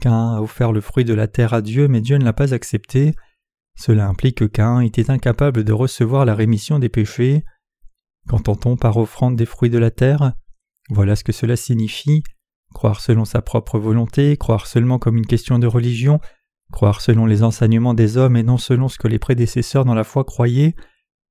Cain 0.00 0.34
a 0.34 0.40
offert 0.40 0.72
le 0.72 0.80
fruit 0.80 1.04
de 1.04 1.14
la 1.14 1.28
terre 1.28 1.54
à 1.54 1.62
Dieu, 1.62 1.86
mais 1.86 2.00
Dieu 2.00 2.16
ne 2.18 2.24
l'a 2.24 2.32
pas 2.32 2.52
accepté. 2.52 3.14
Cela 3.76 4.08
implique 4.08 4.38
que 4.38 4.44
Cain 4.44 4.80
était 4.80 5.10
incapable 5.10 5.62
de 5.62 5.72
recevoir 5.72 6.24
la 6.24 6.34
rémission 6.34 6.80
des 6.80 6.88
péchés. 6.88 7.44
Qu'entend-on 8.28 8.76
par 8.76 8.96
offrande 8.96 9.36
des 9.36 9.46
fruits 9.46 9.70
de 9.70 9.78
la 9.78 9.90
terre 9.90 10.32
Voilà 10.90 11.16
ce 11.16 11.24
que 11.24 11.32
cela 11.32 11.56
signifie. 11.56 12.22
Croire 12.74 13.00
selon 13.00 13.24
sa 13.24 13.40
propre 13.40 13.78
volonté, 13.78 14.36
croire 14.36 14.66
seulement 14.66 14.98
comme 14.98 15.16
une 15.16 15.26
question 15.26 15.58
de 15.58 15.66
religion, 15.66 16.20
croire 16.70 17.00
selon 17.00 17.24
les 17.24 17.42
enseignements 17.42 17.94
des 17.94 18.18
hommes 18.18 18.36
et 18.36 18.42
non 18.42 18.58
selon 18.58 18.88
ce 18.88 18.98
que 18.98 19.08
les 19.08 19.18
prédécesseurs 19.18 19.86
dans 19.86 19.94
la 19.94 20.04
foi 20.04 20.24
croyaient, 20.24 20.74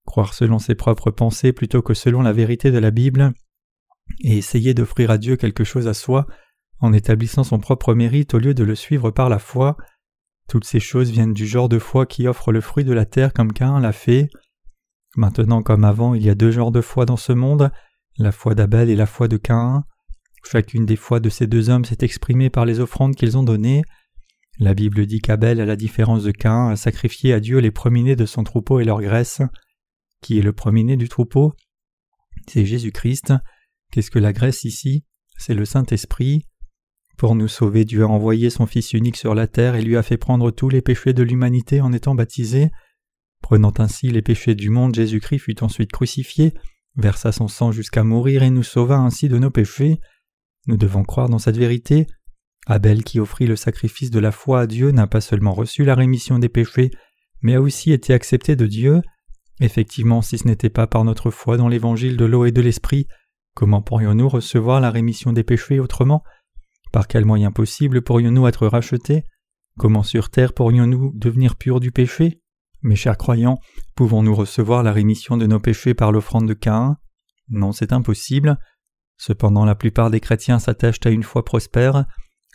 croire 0.05 0.33
selon 0.33 0.57
ses 0.57 0.73
propres 0.73 1.11
pensées 1.11 1.53
plutôt 1.53 1.83
que 1.83 1.93
selon 1.93 2.23
la 2.23 2.33
vérité 2.33 2.71
de 2.71 2.79
la 2.79 2.89
Bible, 2.89 3.33
et 4.21 4.37
essayer 4.37 4.73
d'offrir 4.73 5.11
à 5.11 5.19
Dieu 5.19 5.35
quelque 5.35 5.63
chose 5.63 5.87
à 5.87 5.93
soi 5.93 6.25
en 6.79 6.93
établissant 6.93 7.43
son 7.43 7.59
propre 7.59 7.93
mérite 7.93 8.33
au 8.33 8.39
lieu 8.39 8.53
de 8.53 8.63
le 8.63 8.75
suivre 8.75 9.11
par 9.11 9.29
la 9.29 9.39
foi. 9.39 9.77
Toutes 10.47 10.65
ces 10.65 10.79
choses 10.79 11.11
viennent 11.11 11.33
du 11.33 11.45
genre 11.45 11.69
de 11.69 11.79
foi 11.79 12.05
qui 12.05 12.27
offre 12.27 12.51
le 12.51 12.61
fruit 12.61 12.83
de 12.83 12.93
la 12.93 13.05
terre 13.05 13.33
comme 13.33 13.53
Cain 13.53 13.79
l'a 13.79 13.91
fait. 13.91 14.29
Maintenant 15.17 15.63
comme 15.63 15.83
avant, 15.83 16.13
il 16.13 16.23
y 16.23 16.29
a 16.29 16.35
deux 16.35 16.51
genres 16.51 16.71
de 16.71 16.79
foi 16.79 17.07
dans 17.07 17.17
ce 17.17 17.33
monde, 17.33 17.71
la 18.19 18.31
foi 18.31 18.53
d'Abel 18.53 18.89
et 18.91 18.95
la 18.95 19.07
foi 19.07 19.27
de 19.27 19.37
Cain. 19.37 19.83
Chacune 20.43 20.85
des 20.85 20.95
foi 20.95 21.19
de 21.19 21.29
ces 21.29 21.47
deux 21.47 21.69
hommes 21.71 21.85
s'est 21.85 21.97
exprimée 22.01 22.51
par 22.51 22.65
les 22.65 22.79
offrandes 22.79 23.15
qu'ils 23.15 23.35
ont 23.35 23.43
données. 23.43 23.81
La 24.59 24.75
Bible 24.75 25.07
dit 25.07 25.19
qu'Abel, 25.19 25.59
à 25.59 25.65
la 25.65 25.75
différence 25.75 26.23
de 26.23 26.31
Cain, 26.31 26.69
a 26.69 26.75
sacrifié 26.75 27.33
à 27.33 27.39
Dieu 27.39 27.57
les 27.57 27.71
premiers-nés 27.71 28.15
de 28.15 28.27
son 28.27 28.43
troupeau 28.43 28.79
et 28.79 28.85
leur 28.85 29.01
graisse. 29.01 29.41
Qui 30.21 30.37
est 30.37 30.43
le 30.43 30.53
premier-né 30.53 30.97
du 30.97 31.09
troupeau? 31.09 31.53
C'est 32.47 32.65
Jésus-Christ. 32.65 33.33
Qu'est-ce 33.91 34.11
que 34.11 34.19
la 34.19 34.33
graisse 34.33 34.65
ici? 34.65 35.03
C'est 35.35 35.55
le 35.55 35.65
Saint-Esprit. 35.65 36.45
Pour 37.17 37.33
nous 37.33 37.47
sauver, 37.47 37.85
Dieu 37.85 38.03
a 38.03 38.07
envoyé 38.07 38.51
son 38.51 38.67
Fils 38.67 38.93
unique 38.93 39.17
sur 39.17 39.33
la 39.33 39.47
terre 39.47 39.73
et 39.73 39.81
lui 39.81 39.97
a 39.97 40.03
fait 40.03 40.17
prendre 40.17 40.51
tous 40.51 40.69
les 40.69 40.83
péchés 40.83 41.13
de 41.13 41.23
l'humanité 41.23 41.81
en 41.81 41.91
étant 41.91 42.13
baptisé. 42.13 42.69
Prenant 43.41 43.73
ainsi 43.77 44.09
les 44.09 44.21
péchés 44.21 44.55
du 44.55 44.69
monde, 44.69 44.95
Jésus-Christ 44.95 45.39
fut 45.39 45.63
ensuite 45.63 45.91
crucifié, 45.91 46.53
versa 46.95 47.31
son 47.31 47.47
sang 47.47 47.71
jusqu'à 47.71 48.03
mourir 48.03 48.43
et 48.43 48.49
nous 48.49 48.63
sauva 48.63 48.97
ainsi 48.97 49.29
de 49.29 49.37
nos 49.37 49.51
péchés. 49.51 49.99
Nous 50.67 50.77
devons 50.77 51.03
croire 51.03 51.29
dans 51.29 51.39
cette 51.39 51.57
vérité. 51.57 52.07
Abel 52.65 53.03
qui 53.03 53.19
offrit 53.19 53.47
le 53.47 53.55
sacrifice 53.55 54.11
de 54.11 54.19
la 54.19 54.31
foi 54.31 54.61
à 54.61 54.67
Dieu 54.67 54.91
n'a 54.91 55.07
pas 55.07 55.21
seulement 55.21 55.53
reçu 55.53 55.85
la 55.85 55.95
rémission 55.95 56.39
des 56.39 56.49
péchés, 56.49 56.91
mais 57.41 57.55
a 57.55 57.61
aussi 57.61 57.93
été 57.93 58.13
accepté 58.13 58.55
de 58.57 58.65
Dieu. 58.65 59.01
Effectivement, 59.61 60.21
si 60.21 60.37
ce 60.37 60.47
n'était 60.47 60.69
pas 60.69 60.85
par 60.85 61.05
notre 61.05 61.31
foi 61.31 61.55
dans 61.55 61.69
l'évangile 61.69 62.17
de 62.17 62.25
l'eau 62.25 62.45
et 62.45 62.51
de 62.51 62.61
l'esprit, 62.61 63.07
comment 63.53 63.81
pourrions-nous 63.81 64.27
recevoir 64.27 64.81
la 64.81 64.91
rémission 64.91 65.31
des 65.31 65.43
péchés 65.43 65.79
autrement? 65.79 66.23
Par 66.91 67.07
quel 67.07 67.25
moyen 67.25 67.51
possible 67.51 68.01
pourrions-nous 68.01 68.47
être 68.47 68.67
rachetés? 68.67 69.23
Comment 69.77 70.03
sur 70.03 70.29
terre 70.29 70.53
pourrions-nous 70.53 71.13
devenir 71.15 71.55
purs 71.55 71.79
du 71.79 71.91
péché? 71.91 72.41
Mes 72.87 72.95
chers 72.95 73.17
croyants, 73.17 73.59
pouvons-nous 73.95 74.33
recevoir 74.33 74.81
la 74.81 74.93
rémission 74.93 75.35
de 75.35 75.45
nos 75.45 75.59
péchés 75.59 75.93
par 75.93 76.13
l'offrande 76.13 76.47
de 76.47 76.53
Caïn? 76.53 76.95
Non, 77.49 77.73
c'est 77.73 77.91
impossible. 77.91 78.57
Cependant, 79.17 79.65
la 79.65 79.75
plupart 79.75 80.09
des 80.09 80.21
chrétiens 80.21 80.57
s'attachent 80.57 81.05
à 81.05 81.09
une 81.09 81.23
foi 81.23 81.43
prospère. 81.43 82.05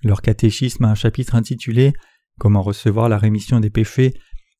Leur 0.02 0.22
catéchisme 0.22 0.86
a 0.86 0.88
un 0.88 0.94
chapitre 0.94 1.34
intitulé 1.34 1.92
Comment 2.38 2.62
recevoir 2.62 3.10
la 3.10 3.18
rémission 3.18 3.60
des 3.60 3.68
péchés 3.68 4.14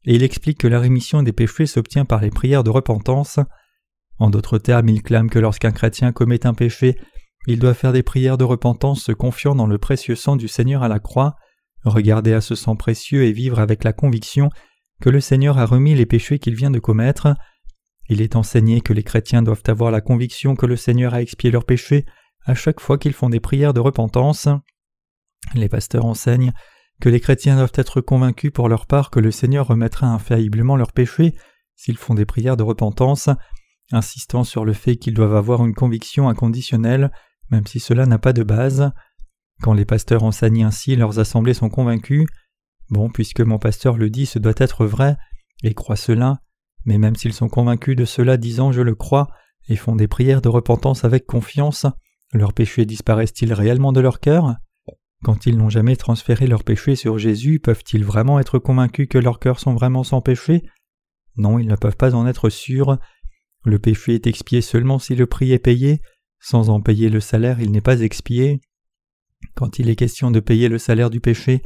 et 0.04 0.14
il 0.14 0.22
explique 0.22 0.58
que 0.58 0.68
la 0.68 0.78
rémission 0.78 1.22
des 1.22 1.32
péchés 1.32 1.64
s'obtient 1.64 2.04
par 2.04 2.20
les 2.20 2.28
prières 2.28 2.64
de 2.64 2.70
repentance. 2.70 3.40
En 4.18 4.28
d'autres 4.28 4.58
termes, 4.58 4.90
il 4.90 5.02
clame 5.02 5.30
que 5.30 5.38
lorsqu'un 5.38 5.72
chrétien 5.72 6.12
commet 6.12 6.46
un 6.46 6.52
péché, 6.52 6.96
il 7.46 7.58
doit 7.58 7.72
faire 7.72 7.94
des 7.94 8.02
prières 8.02 8.36
de 8.36 8.44
repentance 8.44 9.04
se 9.04 9.12
confiant 9.12 9.54
dans 9.54 9.66
le 9.66 9.78
précieux 9.78 10.16
sang 10.16 10.36
du 10.36 10.48
Seigneur 10.48 10.82
à 10.82 10.88
la 10.88 10.98
croix, 10.98 11.36
regarder 11.82 12.34
à 12.34 12.42
ce 12.42 12.56
sang 12.56 12.76
précieux 12.76 13.24
et 13.24 13.32
vivre 13.32 13.58
avec 13.58 13.84
la 13.84 13.94
conviction 13.94 14.50
que 15.02 15.10
le 15.10 15.20
Seigneur 15.20 15.58
a 15.58 15.66
remis 15.66 15.96
les 15.96 16.06
péchés 16.06 16.38
qu'il 16.38 16.54
vient 16.54 16.70
de 16.70 16.78
commettre. 16.78 17.34
Il 18.08 18.22
est 18.22 18.36
enseigné 18.36 18.80
que 18.80 18.92
les 18.92 19.02
chrétiens 19.02 19.42
doivent 19.42 19.64
avoir 19.66 19.90
la 19.90 20.00
conviction 20.00 20.54
que 20.54 20.64
le 20.64 20.76
Seigneur 20.76 21.12
a 21.12 21.20
expié 21.20 21.50
leurs 21.50 21.64
péchés 21.64 22.06
à 22.46 22.54
chaque 22.54 22.78
fois 22.78 22.98
qu'ils 22.98 23.12
font 23.12 23.28
des 23.28 23.40
prières 23.40 23.74
de 23.74 23.80
repentance. 23.80 24.48
Les 25.54 25.68
pasteurs 25.68 26.04
enseignent 26.04 26.52
que 27.00 27.08
les 27.08 27.18
chrétiens 27.18 27.56
doivent 27.56 27.72
être 27.74 28.00
convaincus 28.00 28.52
pour 28.52 28.68
leur 28.68 28.86
part 28.86 29.10
que 29.10 29.18
le 29.18 29.32
Seigneur 29.32 29.66
remettra 29.66 30.06
infailliblement 30.06 30.76
leurs 30.76 30.92
péchés 30.92 31.34
s'ils 31.74 31.98
font 31.98 32.14
des 32.14 32.26
prières 32.26 32.56
de 32.56 32.62
repentance, 32.62 33.28
insistant 33.90 34.44
sur 34.44 34.64
le 34.64 34.72
fait 34.72 34.96
qu'ils 34.96 35.14
doivent 35.14 35.34
avoir 35.34 35.66
une 35.66 35.74
conviction 35.74 36.28
inconditionnelle, 36.28 37.10
même 37.50 37.66
si 37.66 37.80
cela 37.80 38.06
n'a 38.06 38.18
pas 38.18 38.32
de 38.32 38.44
base. 38.44 38.92
Quand 39.62 39.72
les 39.72 39.84
pasteurs 39.84 40.22
enseignent 40.22 40.64
ainsi, 40.64 40.94
leurs 40.94 41.18
assemblées 41.18 41.54
sont 41.54 41.70
convaincus. 41.70 42.24
Bon, 42.92 43.08
puisque 43.08 43.40
mon 43.40 43.58
pasteur 43.58 43.96
le 43.96 44.10
dit, 44.10 44.26
ce 44.26 44.38
doit 44.38 44.52
être 44.58 44.84
vrai, 44.84 45.16
et 45.62 45.72
croient 45.72 45.96
cela, 45.96 46.42
mais 46.84 46.98
même 46.98 47.16
s'ils 47.16 47.32
sont 47.32 47.48
convaincus 47.48 47.96
de 47.96 48.04
cela 48.04 48.36
disant 48.36 48.70
je 48.70 48.82
le 48.82 48.94
crois, 48.94 49.28
et 49.70 49.76
font 49.76 49.96
des 49.96 50.08
prières 50.08 50.42
de 50.42 50.50
repentance 50.50 51.02
avec 51.02 51.24
confiance, 51.24 51.86
leurs 52.34 52.52
péchés 52.52 52.84
disparaissent-ils 52.84 53.54
réellement 53.54 53.92
de 53.92 54.00
leur 54.00 54.20
cœur? 54.20 54.56
Quand 55.24 55.46
ils 55.46 55.56
n'ont 55.56 55.70
jamais 55.70 55.96
transféré 55.96 56.46
leurs 56.46 56.64
péchés 56.64 56.94
sur 56.94 57.16
Jésus, 57.16 57.60
peuvent-ils 57.60 58.04
vraiment 58.04 58.38
être 58.38 58.58
convaincus 58.58 59.08
que 59.08 59.16
leurs 59.16 59.38
cœurs 59.38 59.58
sont 59.58 59.72
vraiment 59.72 60.04
sans 60.04 60.20
péché? 60.20 60.62
Non, 61.38 61.58
ils 61.58 61.68
ne 61.68 61.76
peuvent 61.76 61.96
pas 61.96 62.14
en 62.14 62.26
être 62.26 62.50
sûrs. 62.50 62.98
Le 63.64 63.78
péché 63.78 64.16
est 64.16 64.26
expié 64.26 64.60
seulement 64.60 64.98
si 64.98 65.14
le 65.14 65.26
prix 65.26 65.52
est 65.52 65.58
payé. 65.58 66.02
Sans 66.40 66.68
en 66.68 66.82
payer 66.82 67.08
le 67.08 67.20
salaire, 67.20 67.58
il 67.58 67.70
n'est 67.70 67.80
pas 67.80 68.02
expié. 68.02 68.60
Quand 69.54 69.78
il 69.78 69.88
est 69.88 69.96
question 69.96 70.30
de 70.30 70.40
payer 70.40 70.68
le 70.68 70.76
salaire 70.76 71.08
du 71.08 71.20
péché, 71.20 71.62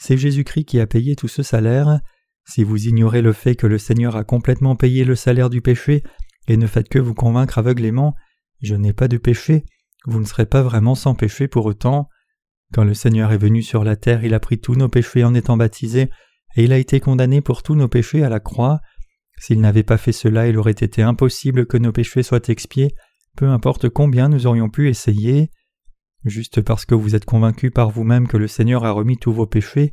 c'est 0.00 0.16
Jésus-Christ 0.16 0.64
qui 0.64 0.80
a 0.80 0.86
payé 0.86 1.14
tout 1.14 1.28
ce 1.28 1.42
salaire. 1.42 2.00
Si 2.48 2.64
vous 2.64 2.88
ignorez 2.88 3.20
le 3.20 3.34
fait 3.34 3.54
que 3.54 3.66
le 3.66 3.76
Seigneur 3.76 4.16
a 4.16 4.24
complètement 4.24 4.74
payé 4.74 5.04
le 5.04 5.14
salaire 5.14 5.50
du 5.50 5.60
péché, 5.60 6.02
et 6.48 6.56
ne 6.56 6.66
faites 6.66 6.88
que 6.88 6.98
vous 6.98 7.12
convaincre 7.12 7.58
aveuglément, 7.58 8.16
je 8.62 8.74
n'ai 8.74 8.94
pas 8.94 9.08
de 9.08 9.18
péché, 9.18 9.66
vous 10.06 10.18
ne 10.18 10.24
serez 10.24 10.46
pas 10.46 10.62
vraiment 10.62 10.94
sans 10.94 11.14
péché 11.14 11.48
pour 11.48 11.66
autant. 11.66 12.08
Quand 12.72 12.84
le 12.84 12.94
Seigneur 12.94 13.30
est 13.32 13.38
venu 13.38 13.62
sur 13.62 13.84
la 13.84 13.94
terre, 13.94 14.24
il 14.24 14.32
a 14.32 14.40
pris 14.40 14.58
tous 14.58 14.74
nos 14.74 14.88
péchés 14.88 15.22
en 15.22 15.34
étant 15.34 15.58
baptisé, 15.58 16.08
et 16.56 16.64
il 16.64 16.72
a 16.72 16.78
été 16.78 16.98
condamné 16.98 17.42
pour 17.42 17.62
tous 17.62 17.74
nos 17.74 17.88
péchés 17.88 18.24
à 18.24 18.30
la 18.30 18.40
croix. 18.40 18.80
S'il 19.38 19.60
n'avait 19.60 19.82
pas 19.82 19.98
fait 19.98 20.12
cela, 20.12 20.48
il 20.48 20.56
aurait 20.56 20.72
été 20.72 21.02
impossible 21.02 21.66
que 21.66 21.76
nos 21.76 21.92
péchés 21.92 22.22
soient 22.22 22.48
expiés, 22.48 22.94
peu 23.36 23.48
importe 23.48 23.90
combien 23.90 24.30
nous 24.30 24.46
aurions 24.46 24.70
pu 24.70 24.88
essayer. 24.88 25.50
Juste 26.24 26.60
parce 26.60 26.84
que 26.84 26.94
vous 26.94 27.14
êtes 27.14 27.24
convaincu 27.24 27.70
par 27.70 27.90
vous-même 27.90 28.28
que 28.28 28.36
le 28.36 28.48
Seigneur 28.48 28.84
a 28.84 28.90
remis 28.90 29.16
tous 29.16 29.32
vos 29.32 29.46
péchés, 29.46 29.92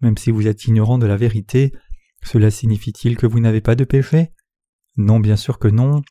même 0.00 0.16
si 0.16 0.30
vous 0.30 0.46
êtes 0.46 0.64
ignorant 0.64 0.98
de 0.98 1.06
la 1.06 1.16
vérité, 1.16 1.72
cela 2.22 2.50
signifie-t-il 2.50 3.16
que 3.16 3.26
vous 3.26 3.40
n'avez 3.40 3.60
pas 3.60 3.74
de 3.74 3.84
péché? 3.84 4.32
Non, 4.96 5.20
bien 5.20 5.36
sûr 5.36 5.58
que 5.58 5.68
non. 5.68 6.02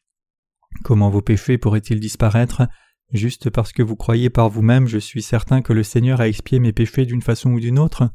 Comment 0.83 1.09
vos 1.09 1.21
péchés 1.21 1.57
pourraient-ils 1.57 1.99
disparaître? 1.99 2.67
Juste 3.11 3.49
parce 3.49 3.71
que 3.71 3.83
vous 3.83 3.95
croyez 3.95 4.29
par 4.29 4.49
vous-même, 4.49 4.87
je 4.87 4.97
suis 4.97 5.21
certain 5.21 5.61
que 5.61 5.73
le 5.73 5.83
Seigneur 5.83 6.21
a 6.21 6.27
expié 6.27 6.59
mes 6.59 6.73
péchés 6.73 7.05
d'une 7.05 7.21
façon 7.21 7.51
ou 7.51 7.59
d'une 7.59 7.79
autre? 7.79 8.09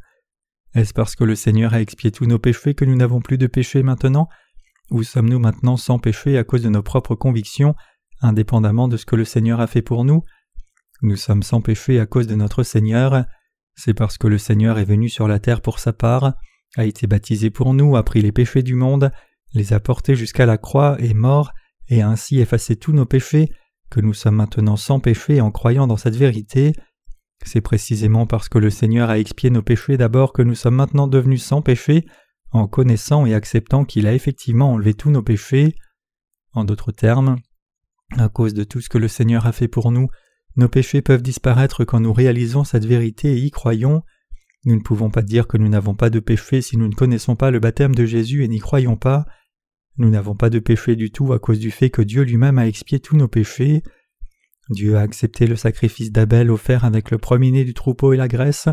Est-ce 0.74 0.94
parce 0.94 1.16
que 1.16 1.24
le 1.24 1.34
Seigneur 1.34 1.74
a 1.74 1.80
expié 1.80 2.12
tous 2.12 2.26
nos 2.26 2.38
péchés 2.38 2.74
que 2.74 2.84
nous 2.84 2.96
n'avons 2.96 3.20
plus 3.20 3.38
de 3.38 3.46
péchés 3.46 3.82
maintenant? 3.82 4.28
Ou 4.90 5.02
sommes-nous 5.02 5.38
maintenant 5.38 5.76
sans 5.76 5.98
péché 5.98 6.38
à 6.38 6.44
cause 6.44 6.62
de 6.62 6.68
nos 6.68 6.82
propres 6.82 7.14
convictions, 7.14 7.74
indépendamment 8.20 8.88
de 8.88 8.96
ce 8.96 9.06
que 9.06 9.16
le 9.16 9.24
Seigneur 9.24 9.60
a 9.60 9.66
fait 9.66 9.82
pour 9.82 10.04
nous? 10.04 10.22
Nous 11.02 11.16
sommes 11.16 11.42
sans 11.42 11.62
péché 11.62 11.98
à 11.98 12.06
cause 12.06 12.26
de 12.26 12.34
notre 12.34 12.62
Seigneur. 12.62 13.24
C'est 13.74 13.94
parce 13.94 14.18
que 14.18 14.26
le 14.26 14.36
Seigneur 14.36 14.78
est 14.78 14.84
venu 14.84 15.08
sur 15.08 15.28
la 15.28 15.38
terre 15.38 15.62
pour 15.62 15.78
sa 15.78 15.94
part, 15.94 16.34
a 16.76 16.84
été 16.84 17.06
baptisé 17.06 17.48
pour 17.50 17.72
nous, 17.72 17.96
a 17.96 18.02
pris 18.02 18.20
les 18.20 18.32
péchés 18.32 18.62
du 18.62 18.74
monde, 18.74 19.10
les 19.54 19.72
a 19.72 19.80
portés 19.80 20.14
jusqu'à 20.14 20.44
la 20.44 20.58
croix, 20.58 21.00
est 21.00 21.14
mort, 21.14 21.52
et 21.88 22.02
a 22.02 22.08
ainsi 22.08 22.38
effacé 22.38 22.76
tous 22.76 22.92
nos 22.92 23.06
péchés, 23.06 23.50
que 23.90 24.00
nous 24.00 24.12
sommes 24.12 24.36
maintenant 24.36 24.76
sans 24.76 25.00
péché 25.00 25.40
en 25.40 25.50
croyant 25.50 25.86
dans 25.86 25.96
cette 25.96 26.16
vérité. 26.16 26.72
C'est 27.44 27.62
précisément 27.62 28.26
parce 28.26 28.48
que 28.48 28.58
le 28.58 28.70
Seigneur 28.70 29.08
a 29.08 29.18
expié 29.18 29.48
nos 29.50 29.62
péchés 29.62 29.96
d'abord 29.96 30.32
que 30.34 30.42
nous 30.42 30.54
sommes 30.54 30.76
maintenant 30.76 31.08
devenus 31.08 31.42
sans 31.42 31.62
péché, 31.62 32.04
en 32.52 32.68
connaissant 32.68 33.24
et 33.24 33.34
acceptant 33.34 33.84
qu'il 33.84 34.06
a 34.06 34.12
effectivement 34.12 34.72
enlevé 34.72 34.94
tous 34.94 35.10
nos 35.10 35.22
péchés. 35.22 35.74
En 36.52 36.64
d'autres 36.64 36.92
termes, 36.92 37.38
à 38.18 38.28
cause 38.28 38.54
de 38.54 38.64
tout 38.64 38.80
ce 38.80 38.88
que 38.88 38.98
le 38.98 39.08
Seigneur 39.08 39.46
a 39.46 39.52
fait 39.52 39.68
pour 39.68 39.92
nous, 39.92 40.08
nos 40.56 40.68
péchés 40.68 41.02
peuvent 41.02 41.22
disparaître 41.22 41.84
quand 41.84 42.00
nous 42.00 42.12
réalisons 42.12 42.64
cette 42.64 42.84
vérité 42.84 43.32
et 43.32 43.38
y 43.38 43.50
croyons. 43.50 44.02
Nous 44.64 44.74
ne 44.74 44.82
pouvons 44.82 45.10
pas 45.10 45.22
dire 45.22 45.46
que 45.46 45.56
nous 45.56 45.68
n'avons 45.68 45.94
pas 45.94 46.10
de 46.10 46.20
péché 46.20 46.60
si 46.60 46.76
nous 46.76 46.88
ne 46.88 46.94
connaissons 46.94 47.36
pas 47.36 47.50
le 47.50 47.60
baptême 47.60 47.94
de 47.94 48.04
Jésus 48.04 48.44
et 48.44 48.48
n'y 48.48 48.58
croyons 48.58 48.96
pas. 48.96 49.24
Nous 49.96 50.10
n'avons 50.10 50.34
pas 50.34 50.50
de 50.50 50.58
péché 50.58 50.96
du 50.96 51.10
tout 51.10 51.32
à 51.32 51.38
cause 51.38 51.58
du 51.58 51.70
fait 51.70 51.90
que 51.90 52.02
Dieu 52.02 52.22
lui-même 52.22 52.58
a 52.58 52.66
expié 52.66 53.00
tous 53.00 53.16
nos 53.16 53.28
péchés. 53.28 53.82
Dieu 54.70 54.96
a 54.96 55.00
accepté 55.00 55.46
le 55.46 55.56
sacrifice 55.56 56.12
d'Abel 56.12 56.50
offert 56.50 56.84
avec 56.84 57.10
le 57.10 57.18
premier-né 57.18 57.64
du 57.64 57.74
troupeau 57.74 58.12
et 58.12 58.16
la 58.16 58.28
graisse. 58.28 58.68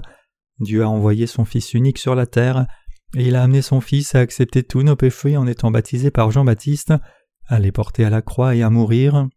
Dieu 0.60 0.84
a 0.84 0.90
envoyé 0.90 1.28
son 1.28 1.46
Fils 1.46 1.74
unique 1.74 1.98
sur 1.98 2.16
la 2.16 2.26
terre, 2.26 2.68
et 3.16 3.28
il 3.28 3.36
a 3.36 3.44
amené 3.44 3.62
son 3.62 3.82
Fils 3.82 4.16
à 4.16 4.20
accepter 4.20 4.64
tous 4.64 4.84
nos 4.84 4.96
péchés 4.96 5.38
en 5.38 5.48
étant 5.48 5.72
baptisé 5.72 6.12
par 6.12 6.32
Jean-Baptiste, 6.32 6.94
à 7.48 7.60
les 7.60 7.72
porter 7.72 8.06
à 8.06 8.10
la 8.10 8.22
croix 8.22 8.56
et 8.56 8.62
à 8.62 8.70
mourir. 8.70 9.28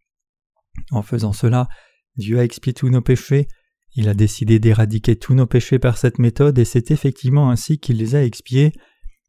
En 0.90 1.02
faisant 1.02 1.32
cela, 1.32 1.68
Dieu 2.20 2.38
a 2.38 2.44
expié 2.44 2.72
tous 2.72 2.88
nos 2.88 3.00
péchés, 3.00 3.48
il 3.96 4.08
a 4.08 4.14
décidé 4.14 4.60
d'éradiquer 4.60 5.16
tous 5.16 5.34
nos 5.34 5.46
péchés 5.46 5.80
par 5.80 5.98
cette 5.98 6.20
méthode 6.20 6.58
et 6.58 6.64
c'est 6.64 6.92
effectivement 6.92 7.50
ainsi 7.50 7.78
qu'il 7.78 7.96
les 7.96 8.14
a 8.14 8.24
expiés. 8.24 8.72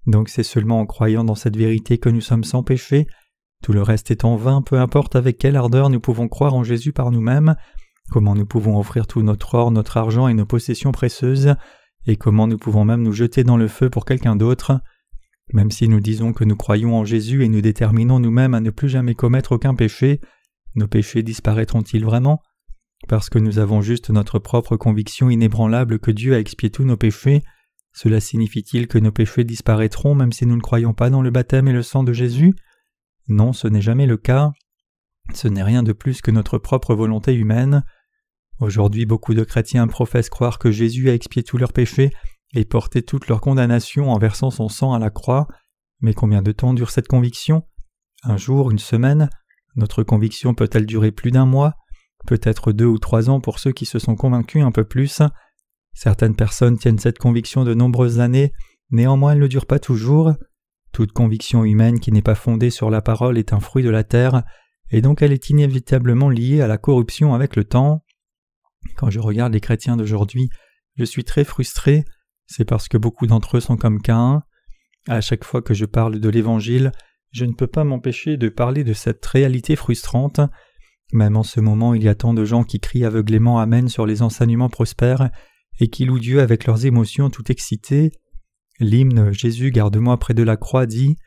Donc 0.05 0.29
c'est 0.29 0.43
seulement 0.43 0.79
en 0.79 0.85
croyant 0.85 1.23
dans 1.23 1.35
cette 1.35 1.57
vérité 1.57 1.97
que 1.97 2.09
nous 2.09 2.21
sommes 2.21 2.43
sans 2.43 2.61
péché. 2.61 3.07
Tout 3.63 3.73
le 3.73 3.81
reste 3.81 4.11
est 4.11 4.23
en 4.23 4.35
vain, 4.35 4.61
peu 4.61 4.79
importe 4.79 5.15
avec 5.15 5.37
quelle 5.37 5.55
ardeur 5.55 5.89
nous 5.89 5.99
pouvons 5.99 6.27
croire 6.27 6.53
en 6.53 6.63
Jésus 6.63 6.93
par 6.93 7.11
nous-mêmes, 7.11 7.55
comment 8.11 8.35
nous 8.35 8.45
pouvons 8.45 8.79
offrir 8.79 9.07
tout 9.07 9.21
notre 9.23 9.55
or, 9.55 9.71
notre 9.71 9.97
argent 9.97 10.27
et 10.27 10.33
nos 10.33 10.45
possessions 10.45 10.91
précieuses, 10.91 11.55
et 12.05 12.15
comment 12.15 12.47
nous 12.47 12.57
pouvons 12.57 12.85
même 12.85 13.03
nous 13.03 13.13
jeter 13.13 13.43
dans 13.43 13.57
le 13.57 13.67
feu 13.67 13.89
pour 13.89 14.05
quelqu'un 14.05 14.35
d'autre. 14.35 14.79
Même 15.53 15.71
si 15.71 15.87
nous 15.87 15.99
disons 15.99 16.33
que 16.33 16.43
nous 16.43 16.55
croyons 16.55 16.95
en 16.95 17.05
Jésus 17.05 17.43
et 17.43 17.49
nous 17.49 17.61
déterminons 17.61 18.19
nous-mêmes 18.19 18.53
à 18.53 18.61
ne 18.61 18.69
plus 18.69 18.89
jamais 18.89 19.15
commettre 19.15 19.53
aucun 19.53 19.75
péché, 19.75 20.21
nos 20.75 20.87
péchés 20.87 21.23
disparaîtront-ils 21.23 22.05
vraiment? 22.05 22.41
Parce 23.07 23.29
que 23.29 23.39
nous 23.39 23.59
avons 23.59 23.81
juste 23.81 24.09
notre 24.09 24.39
propre 24.39 24.77
conviction 24.77 25.29
inébranlable 25.29 25.99
que 25.99 26.11
Dieu 26.11 26.35
a 26.35 26.39
expié 26.39 26.69
tous 26.69 26.83
nos 26.83 26.97
péchés, 26.97 27.43
cela 27.93 28.19
signifie-t-il 28.19 28.87
que 28.87 28.97
nos 28.97 29.11
péchés 29.11 29.43
disparaîtront 29.43 30.15
même 30.15 30.31
si 30.31 30.45
nous 30.45 30.55
ne 30.55 30.61
croyons 30.61 30.93
pas 30.93 31.09
dans 31.09 31.21
le 31.21 31.29
baptême 31.29 31.67
et 31.67 31.73
le 31.73 31.83
sang 31.83 32.03
de 32.03 32.13
Jésus? 32.13 32.53
Non, 33.27 33.53
ce 33.53 33.67
n'est 33.67 33.81
jamais 33.81 34.05
le 34.05 34.17
cas. 34.17 34.51
Ce 35.33 35.47
n'est 35.47 35.63
rien 35.63 35.83
de 35.83 35.93
plus 35.93 36.21
que 36.21 36.31
notre 36.31 36.57
propre 36.57 36.95
volonté 36.95 37.33
humaine. 37.33 37.83
Aujourd'hui, 38.59 39.05
beaucoup 39.05 39.33
de 39.33 39.43
chrétiens 39.43 39.87
professent 39.87 40.29
croire 40.29 40.59
que 40.59 40.71
Jésus 40.71 41.09
a 41.09 41.13
expié 41.13 41.43
tous 41.43 41.57
leurs 41.57 41.73
péchés 41.73 42.11
et 42.53 42.65
porté 42.65 43.01
toute 43.01 43.27
leur 43.27 43.41
condamnation 43.41 44.11
en 44.11 44.17
versant 44.17 44.51
son 44.51 44.69
sang 44.69 44.93
à 44.93 44.99
la 44.99 45.09
croix. 45.09 45.47
Mais 45.99 46.13
combien 46.13 46.41
de 46.41 46.51
temps 46.51 46.73
dure 46.73 46.91
cette 46.91 47.07
conviction? 47.07 47.63
Un 48.23 48.37
jour, 48.37 48.71
une 48.71 48.79
semaine? 48.79 49.29
Notre 49.75 50.03
conviction 50.03 50.53
peut-elle 50.53 50.85
durer 50.85 51.11
plus 51.11 51.31
d'un 51.31 51.45
mois? 51.45 51.75
Peut-être 52.27 52.71
deux 52.71 52.85
ou 52.85 52.99
trois 52.99 53.29
ans 53.29 53.39
pour 53.39 53.59
ceux 53.59 53.71
qui 53.71 53.85
se 53.85 53.99
sont 53.99 54.15
convaincus 54.15 54.63
un 54.63 54.71
peu 54.71 54.83
plus 54.83 55.21
Certaines 55.93 56.35
personnes 56.35 56.77
tiennent 56.77 56.99
cette 56.99 57.19
conviction 57.19 57.63
de 57.63 57.73
nombreuses 57.73 58.19
années, 58.19 58.53
néanmoins 58.91 59.33
elle 59.33 59.39
ne 59.39 59.47
dure 59.47 59.65
pas 59.65 59.79
toujours. 59.79 60.33
Toute 60.91 61.11
conviction 61.11 61.63
humaine 61.63 61.99
qui 61.99 62.11
n'est 62.11 62.21
pas 62.21 62.35
fondée 62.35 62.69
sur 62.69 62.89
la 62.89 63.01
parole 63.01 63.37
est 63.37 63.53
un 63.53 63.59
fruit 63.59 63.83
de 63.83 63.89
la 63.89 64.03
terre, 64.03 64.43
et 64.89 65.01
donc 65.01 65.21
elle 65.21 65.31
est 65.31 65.49
inévitablement 65.49 66.29
liée 66.29 66.61
à 66.61 66.67
la 66.67 66.77
corruption 66.77 67.33
avec 67.33 67.55
le 67.55 67.63
temps. 67.63 68.03
Quand 68.97 69.09
je 69.09 69.19
regarde 69.19 69.53
les 69.53 69.61
chrétiens 69.61 69.97
d'aujourd'hui, 69.97 70.49
je 70.97 71.05
suis 71.05 71.23
très 71.23 71.43
frustré, 71.43 72.03
c'est 72.45 72.65
parce 72.65 72.87
que 72.87 72.97
beaucoup 72.97 73.27
d'entre 73.27 73.57
eux 73.57 73.61
sont 73.61 73.77
comme 73.77 74.01
Cain. 74.01 74.43
À 75.07 75.21
chaque 75.21 75.43
fois 75.43 75.61
que 75.61 75.73
je 75.73 75.85
parle 75.85 76.19
de 76.19 76.29
l'Évangile, 76.29 76.91
je 77.31 77.45
ne 77.45 77.53
peux 77.53 77.67
pas 77.67 77.83
m'empêcher 77.83 78.37
de 78.37 78.49
parler 78.49 78.83
de 78.83 78.93
cette 78.93 79.25
réalité 79.25 79.75
frustrante. 79.75 80.41
Même 81.13 81.35
en 81.35 81.43
ce 81.43 81.59
moment, 81.59 81.93
il 81.93 82.03
y 82.03 82.07
a 82.07 82.15
tant 82.15 82.33
de 82.33 82.45
gens 82.45 82.63
qui 82.63 82.79
crient 82.79 83.05
aveuglément 83.05 83.59
Amen 83.59 83.89
sur 83.89 84.05
les 84.05 84.21
enseignements 84.21 84.69
prospères 84.69 85.29
et 85.79 85.89
qui 85.89 86.05
louent 86.05 86.19
Dieu 86.19 86.41
avec 86.41 86.65
leurs 86.65 86.85
émotions 86.85 87.29
tout 87.29 87.51
excitées. 87.51 88.11
L'hymne 88.79 89.31
Jésus 89.31 89.71
garde-moi 89.71 90.17
près 90.17 90.33
de 90.33 90.43
la 90.43 90.57
croix 90.57 90.85
dit 90.85 91.17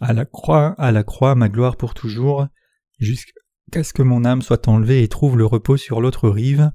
À 0.00 0.12
la 0.12 0.24
croix, 0.24 0.74
à 0.78 0.92
la 0.92 1.04
croix, 1.04 1.34
ma 1.34 1.48
gloire 1.48 1.76
pour 1.76 1.94
toujours, 1.94 2.46
jusqu'à 2.98 3.84
ce 3.84 3.92
que 3.92 4.02
mon 4.02 4.24
âme 4.24 4.42
soit 4.42 4.66
enlevée 4.68 5.02
et 5.02 5.08
trouve 5.08 5.36
le 5.36 5.46
repos 5.46 5.76
sur 5.76 6.00
l'autre 6.00 6.28
rive. 6.28 6.70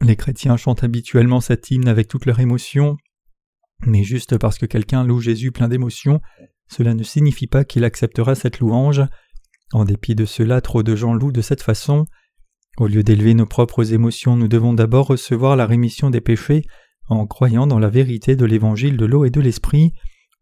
Les 0.00 0.16
chrétiens 0.16 0.56
chantent 0.56 0.82
habituellement 0.82 1.40
cet 1.40 1.70
hymne 1.70 1.88
avec 1.88 2.08
toute 2.08 2.26
leur 2.26 2.40
émotion, 2.40 2.96
mais 3.86 4.02
juste 4.02 4.38
parce 4.38 4.58
que 4.58 4.66
quelqu'un 4.66 5.04
loue 5.04 5.20
Jésus 5.20 5.52
plein 5.52 5.68
d'émotion, 5.68 6.20
cela 6.68 6.94
ne 6.94 7.02
signifie 7.02 7.46
pas 7.46 7.64
qu'il 7.64 7.84
acceptera 7.84 8.34
cette 8.34 8.58
louange. 8.58 9.02
En 9.72 9.84
dépit 9.84 10.14
de 10.14 10.24
cela, 10.24 10.60
trop 10.60 10.82
de 10.82 10.94
gens 10.94 11.14
louent 11.14 11.32
de 11.32 11.40
cette 11.40 11.62
façon. 11.62 12.06
Au 12.78 12.86
lieu 12.86 13.02
d'élever 13.02 13.34
nos 13.34 13.46
propres 13.46 13.92
émotions, 13.92 14.36
nous 14.36 14.48
devons 14.48 14.72
d'abord 14.72 15.06
recevoir 15.06 15.56
la 15.56 15.66
rémission 15.66 16.10
des 16.10 16.20
péchés 16.20 16.64
en 17.08 17.26
croyant 17.26 17.66
dans 17.66 17.78
la 17.78 17.90
vérité 17.90 18.36
de 18.36 18.44
l'évangile 18.44 18.96
de 18.96 19.04
l'eau 19.04 19.24
et 19.24 19.30
de 19.30 19.40
l'esprit, 19.40 19.92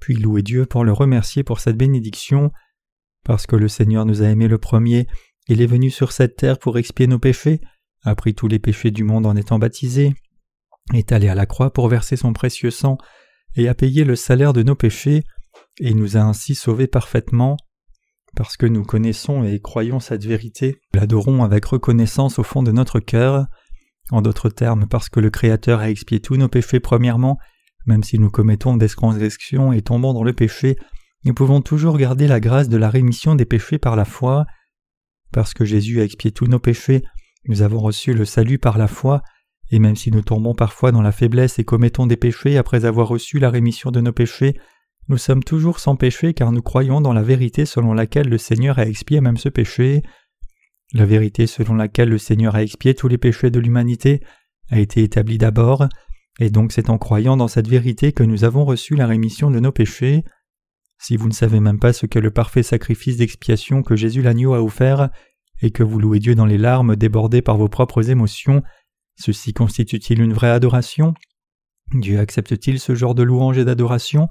puis 0.01 0.15
louer 0.15 0.43
Dieu 0.43 0.67
pour 0.67 0.85
le 0.85 0.93
remercier 0.93 1.43
pour 1.43 1.61
cette 1.61 1.77
bénédiction. 1.77 2.53
Parce 3.25 3.47
que 3.47 3.57
le 3.57 3.69
Seigneur 3.69 4.05
nous 4.05 4.23
a 4.23 4.27
aimés 4.27 4.49
le 4.49 4.59
premier, 4.59 5.07
il 5.49 5.61
est 5.63 5.67
venu 5.67 5.91
sur 5.91 6.13
cette 6.13 6.37
terre 6.37 6.59
pour 6.59 6.79
expier 6.79 7.07
nos 7.07 7.19
péchés, 7.19 7.61
a 8.03 8.15
pris 8.15 8.35
tous 8.35 8.49
les 8.49 8.59
péchés 8.59 8.91
du 8.91 9.05
monde 9.05 9.27
en 9.27 9.37
étant 9.37 9.59
baptisé, 9.59 10.15
est 10.95 11.13
allé 11.13 11.29
à 11.29 11.35
la 11.35 11.47
croix 11.47 11.73
pour 11.73 11.89
verser 11.89 12.17
son 12.17 12.33
précieux 12.33 12.71
sang 12.71 12.99
et 13.57 13.69
a 13.69 13.75
payé 13.75 14.05
le 14.05 14.17
salaire 14.17 14.53
de 14.53 14.63
nos 14.63 14.77
péchés, 14.77 15.25
et 15.81 15.95
nous 15.95 16.17
a 16.17 16.21
ainsi 16.21 16.55
sauvés 16.55 16.87
parfaitement. 16.87 17.57
Parce 18.37 18.57
que 18.57 18.67
nous 18.67 18.85
connaissons 18.85 19.45
et 19.45 19.61
croyons 19.61 20.01
cette 20.01 20.25
vérité, 20.25 20.81
l'adorons 20.95 21.43
avec 21.43 21.65
reconnaissance 21.65 22.39
au 22.39 22.43
fond 22.43 22.63
de 22.63 22.73
notre 22.73 23.01
cœur. 23.01 23.47
En 24.11 24.23
d'autres 24.23 24.49
termes, 24.49 24.87
parce 24.89 25.09
que 25.09 25.21
le 25.21 25.31
Créateur 25.31 25.81
a 25.81 25.91
expié 25.91 26.21
tous 26.21 26.37
nos 26.37 26.49
péchés 26.49 26.81
premièrement, 26.81 27.39
même 27.87 28.03
si 28.03 28.19
nous 28.19 28.31
commettons 28.31 28.77
des 28.77 28.89
transgressions 28.89 29.73
et 29.73 29.83
tombons 29.83 30.13
dans 30.13 30.25
le 30.25 30.33
péché, 30.33 30.77
nous 31.25 31.35
pouvons 31.35 31.61
toujours 31.61 31.99
garder 31.99 32.27
la 32.27 32.41
grâce 32.41 32.69
de 32.69 32.77
la 32.77 32.89
rémission 32.89 33.35
des 33.35 33.45
péchés 33.45 33.79
par 33.79 33.95
la 33.95 34.05
foi. 34.05 34.47
Parce 35.33 35.55
que 35.55 35.65
Jésus 35.65 36.01
a 36.01 36.05
expié 36.05 36.33
tous 36.33 36.47
nos 36.47 36.59
péchés, 36.59 37.05
nous 37.47 37.63
avons 37.63 37.79
reçu 37.79 38.15
le 38.15 38.25
salut 38.25 38.59
par 38.59 38.79
la 38.79 38.89
foi, 38.89 39.23
et 39.71 39.79
même 39.79 39.97
si 39.97 40.11
nous 40.11 40.23
tombons 40.23 40.55
parfois 40.55 40.93
dans 40.93 41.03
la 41.03 41.13
faiblesse 41.13 41.59
et 41.59 41.65
commettons 41.65 42.07
des 42.07 42.17
péchés 42.17 42.57
après 42.57 42.85
avoir 42.85 43.09
reçu 43.09 43.39
la 43.39 43.51
rémission 43.51 43.91
de 43.91 44.01
nos 44.01 44.13
péchés, 44.13 44.59
nous 45.11 45.19
sommes 45.19 45.43
toujours 45.43 45.81
sans 45.81 45.97
péché 45.97 46.35
car 46.35 46.53
nous 46.53 46.63
croyons 46.63 47.01
dans 47.01 47.13
la 47.13 47.25
vérité 47.25 47.67
selon 47.67 47.93
laquelle 47.95 48.29
le 48.29 48.39
Seigneur 48.39 48.79
a 48.79 48.87
expié 48.87 49.21
même 49.21 49.39
ce 49.39 49.49
péché. 49.49 50.03
La 50.95 51.05
vérité 51.05 51.49
selon 51.49 51.75
laquelle 51.75 52.09
le 52.09 52.19
Seigneur 52.19 52.55
a 52.55 52.63
expié 52.63 52.95
tous 52.95 53.09
les 53.09 53.19
péchés 53.19 53.51
de 53.51 53.59
l'humanité 53.59 54.23
a 54.71 54.79
été 54.79 55.03
établie 55.03 55.37
d'abord, 55.37 55.89
et 56.39 56.49
donc 56.49 56.71
c'est 56.71 56.91
en 56.91 56.99
croyant 56.99 57.37
dans 57.37 57.49
cette 57.49 57.67
vérité 57.67 58.13
que 58.13 58.23
nous 58.23 58.45
avons 58.45 58.65
reçu 58.65 58.95
la 58.95 59.09
rémission 59.09 59.51
de 59.51 59.59
nos 59.59 59.73
péchés. 59.73 60.23
Si 61.03 61.17
vous 61.17 61.27
ne 61.27 61.35
savez 61.35 61.59
même 61.59 61.81
pas 61.81 61.93
ce 61.93 62.07
qu'est 62.07 62.21
le 62.21 62.31
parfait 62.31 62.63
sacrifice 62.63 63.17
d'expiation 63.17 63.83
que 63.83 63.97
Jésus 63.97 64.23
l'agneau 64.23 64.55
a 64.55 64.63
offert, 64.63 65.11
et 65.61 65.73
que 65.73 65.83
vous 65.83 65.99
louez 65.99 66.21
Dieu 66.21 66.37
dans 66.37 66.47
les 66.47 66.57
larmes 66.57 66.95
débordées 66.95 67.43
par 67.43 67.57
vos 67.57 67.69
propres 67.69 68.11
émotions, 68.11 68.63
ceci 69.17 69.53
constitue-t-il 69.53 70.23
une 70.23 70.35
vraie 70.35 70.51
adoration? 70.51 71.15
Dieu 71.95 72.21
accepte-t-il 72.21 72.79
ce 72.79 72.95
genre 72.95 73.17
de 73.17 73.25
louange 73.25 73.59
et 73.59 73.65
d'adoration? 73.65 74.29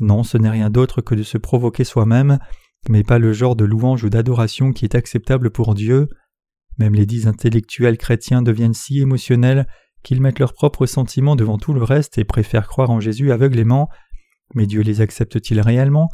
Non, 0.00 0.22
ce 0.22 0.38
n'est 0.38 0.50
rien 0.50 0.70
d'autre 0.70 1.00
que 1.00 1.14
de 1.14 1.22
se 1.22 1.38
provoquer 1.38 1.84
soi-même, 1.84 2.38
mais 2.88 3.02
pas 3.02 3.18
le 3.18 3.32
genre 3.32 3.56
de 3.56 3.64
louange 3.64 4.04
ou 4.04 4.10
d'adoration 4.10 4.72
qui 4.72 4.84
est 4.84 4.94
acceptable 4.94 5.50
pour 5.50 5.74
Dieu. 5.74 6.08
Même 6.78 6.94
les 6.94 7.06
dix 7.06 7.26
intellectuels 7.26 7.98
chrétiens 7.98 8.42
deviennent 8.42 8.74
si 8.74 9.00
émotionnels 9.00 9.66
qu'ils 10.04 10.20
mettent 10.20 10.38
leurs 10.38 10.54
propres 10.54 10.86
sentiments 10.86 11.36
devant 11.36 11.58
tout 11.58 11.72
le 11.72 11.82
reste 11.82 12.18
et 12.18 12.24
préfèrent 12.24 12.68
croire 12.68 12.90
en 12.90 13.00
Jésus 13.00 13.32
aveuglément. 13.32 13.88
Mais 14.54 14.66
Dieu 14.66 14.82
les 14.82 15.00
accepte-t-il 15.00 15.60
réellement? 15.60 16.08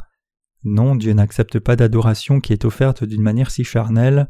Non, 0.63 0.95
Dieu 0.95 1.13
n'accepte 1.13 1.59
pas 1.59 1.75
d'adoration 1.75 2.39
qui 2.39 2.51
est 2.51 2.65
offerte 2.65 3.03
d'une 3.03 3.21
manière 3.21 3.51
si 3.51 3.63
charnelle. 3.63 4.27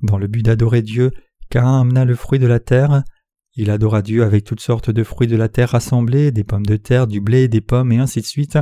Dans 0.00 0.16
le 0.16 0.26
but 0.26 0.42
d'adorer 0.42 0.80
Dieu, 0.80 1.10
Cain 1.50 1.80
amena 1.80 2.06
le 2.06 2.14
fruit 2.14 2.38
de 2.38 2.46
la 2.46 2.60
terre. 2.60 3.02
Il 3.60 3.72
adora 3.72 4.02
Dieu 4.02 4.22
avec 4.22 4.44
toutes 4.44 4.60
sortes 4.60 4.88
de 4.88 5.02
fruits 5.02 5.26
de 5.26 5.36
la 5.36 5.48
terre 5.48 5.70
rassemblés, 5.70 6.30
des 6.30 6.44
pommes 6.44 6.64
de 6.64 6.76
terre, 6.76 7.08
du 7.08 7.20
blé, 7.20 7.48
des 7.48 7.60
pommes 7.60 7.90
et 7.90 7.98
ainsi 7.98 8.20
de 8.20 8.24
suite. 8.24 8.56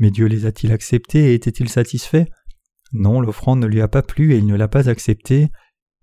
Mais 0.00 0.10
Dieu 0.10 0.26
les 0.26 0.46
a-t-il 0.46 0.72
acceptés 0.72 1.30
et 1.30 1.34
était-il 1.34 1.68
satisfait? 1.68 2.26
Non, 2.92 3.20
l'offrande 3.20 3.60
ne 3.60 3.68
lui 3.68 3.80
a 3.80 3.86
pas 3.86 4.02
plu 4.02 4.34
et 4.34 4.38
il 4.38 4.46
ne 4.46 4.56
l'a 4.56 4.66
pas 4.66 4.88
acceptée. 4.88 5.50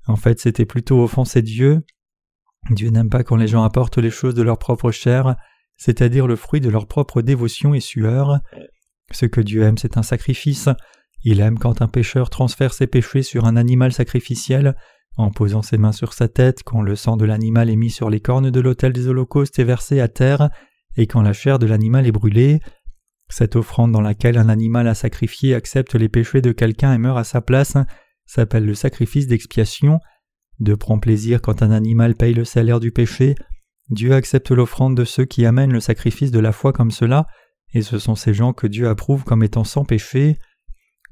En 0.07 0.15
fait, 0.15 0.39
c'était 0.39 0.65
plutôt 0.65 1.03
offenser 1.03 1.41
Dieu. 1.41 1.81
Dieu 2.69 2.91
n'aime 2.91 3.09
pas 3.09 3.25
quand 3.25 3.35
les 3.35 3.49
gens 3.49 3.63
apportent 3.63 3.97
les 3.97 4.09
choses 4.09 4.35
de 4.35 4.41
leur 4.41 4.57
propre 4.57 4.89
chair, 4.89 5.35
c'est-à-dire 5.75 6.25
le 6.25 6.37
fruit 6.37 6.61
de 6.61 6.69
leur 6.69 6.87
propre 6.87 7.21
dévotion 7.21 7.73
et 7.73 7.81
sueur. 7.81 8.39
Ce 9.11 9.25
que 9.25 9.41
Dieu 9.41 9.63
aime, 9.63 9.77
c'est 9.77 9.97
un 9.97 10.03
sacrifice. 10.03 10.69
Il 11.25 11.41
aime 11.41 11.59
quand 11.59 11.81
un 11.81 11.89
pécheur 11.89 12.29
transfère 12.29 12.73
ses 12.73 12.87
péchés 12.87 13.21
sur 13.21 13.43
un 13.43 13.57
animal 13.57 13.91
sacrificiel, 13.91 14.77
en 15.17 15.31
posant 15.31 15.61
ses 15.61 15.77
mains 15.77 15.91
sur 15.91 16.13
sa 16.13 16.27
tête, 16.27 16.63
quand 16.63 16.81
le 16.81 16.95
sang 16.95 17.17
de 17.17 17.25
l'animal 17.25 17.69
est 17.69 17.75
mis 17.75 17.89
sur 17.89 18.09
les 18.09 18.19
cornes 18.19 18.51
de 18.51 18.59
l'autel 18.59 18.93
des 18.93 19.07
holocaustes 19.07 19.59
et 19.59 19.63
versé 19.63 19.99
à 19.99 20.07
terre, 20.07 20.49
et 20.95 21.07
quand 21.07 21.21
la 21.21 21.33
chair 21.33 21.59
de 21.59 21.65
l'animal 21.65 22.07
est 22.07 22.11
brûlée. 22.11 22.59
Cette 23.29 23.55
offrande 23.55 23.91
dans 23.91 24.01
laquelle 24.01 24.37
un 24.37 24.49
animal 24.49 24.87
a 24.87 24.95
sacrifié 24.95 25.53
accepte 25.53 25.93
les 25.95 26.09
péchés 26.09 26.41
de 26.41 26.51
quelqu'un 26.51 26.93
et 26.93 26.97
meurt 26.97 27.17
à 27.17 27.23
sa 27.23 27.41
place 27.41 27.77
s'appelle 28.25 28.65
le 28.65 28.75
sacrifice 28.75 29.27
d'expiation. 29.27 29.99
De 30.59 30.75
prend 30.75 30.99
plaisir 30.99 31.41
quand 31.41 31.63
un 31.63 31.71
animal 31.71 32.15
paye 32.15 32.33
le 32.33 32.45
salaire 32.45 32.79
du 32.79 32.91
péché. 32.91 33.35
Dieu 33.89 34.13
accepte 34.13 34.51
l'offrande 34.51 34.95
de 34.95 35.03
ceux 35.03 35.25
qui 35.25 35.45
amènent 35.45 35.73
le 35.73 35.79
sacrifice 35.79 36.31
de 36.31 36.39
la 36.39 36.51
foi 36.51 36.73
comme 36.73 36.91
cela, 36.91 37.25
et 37.73 37.81
ce 37.81 37.97
sont 37.97 38.15
ces 38.15 38.33
gens 38.33 38.53
que 38.53 38.67
Dieu 38.67 38.87
approuve 38.87 39.23
comme 39.23 39.43
étant 39.43 39.63
sans 39.63 39.83
péché. 39.83 40.37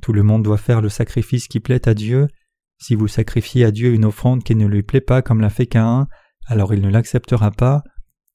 Tout 0.01 0.13
le 0.13 0.23
monde 0.23 0.43
doit 0.43 0.57
faire 0.57 0.81
le 0.81 0.89
sacrifice 0.89 1.47
qui 1.47 1.59
plaît 1.59 1.87
à 1.87 1.93
Dieu. 1.93 2.27
Si 2.79 2.95
vous 2.95 3.07
sacrifiez 3.07 3.65
à 3.65 3.71
Dieu 3.71 3.93
une 3.93 4.05
offrande 4.05 4.43
qui 4.43 4.55
ne 4.55 4.67
lui 4.67 4.83
plaît 4.83 5.01
pas 5.01 5.21
comme 5.21 5.41
l'a 5.41 5.49
fait 5.49 5.65
Caïn, 5.65 6.07
alors 6.45 6.73
il 6.73 6.81
ne 6.81 6.89
l'acceptera 6.89 7.51
pas. 7.51 7.83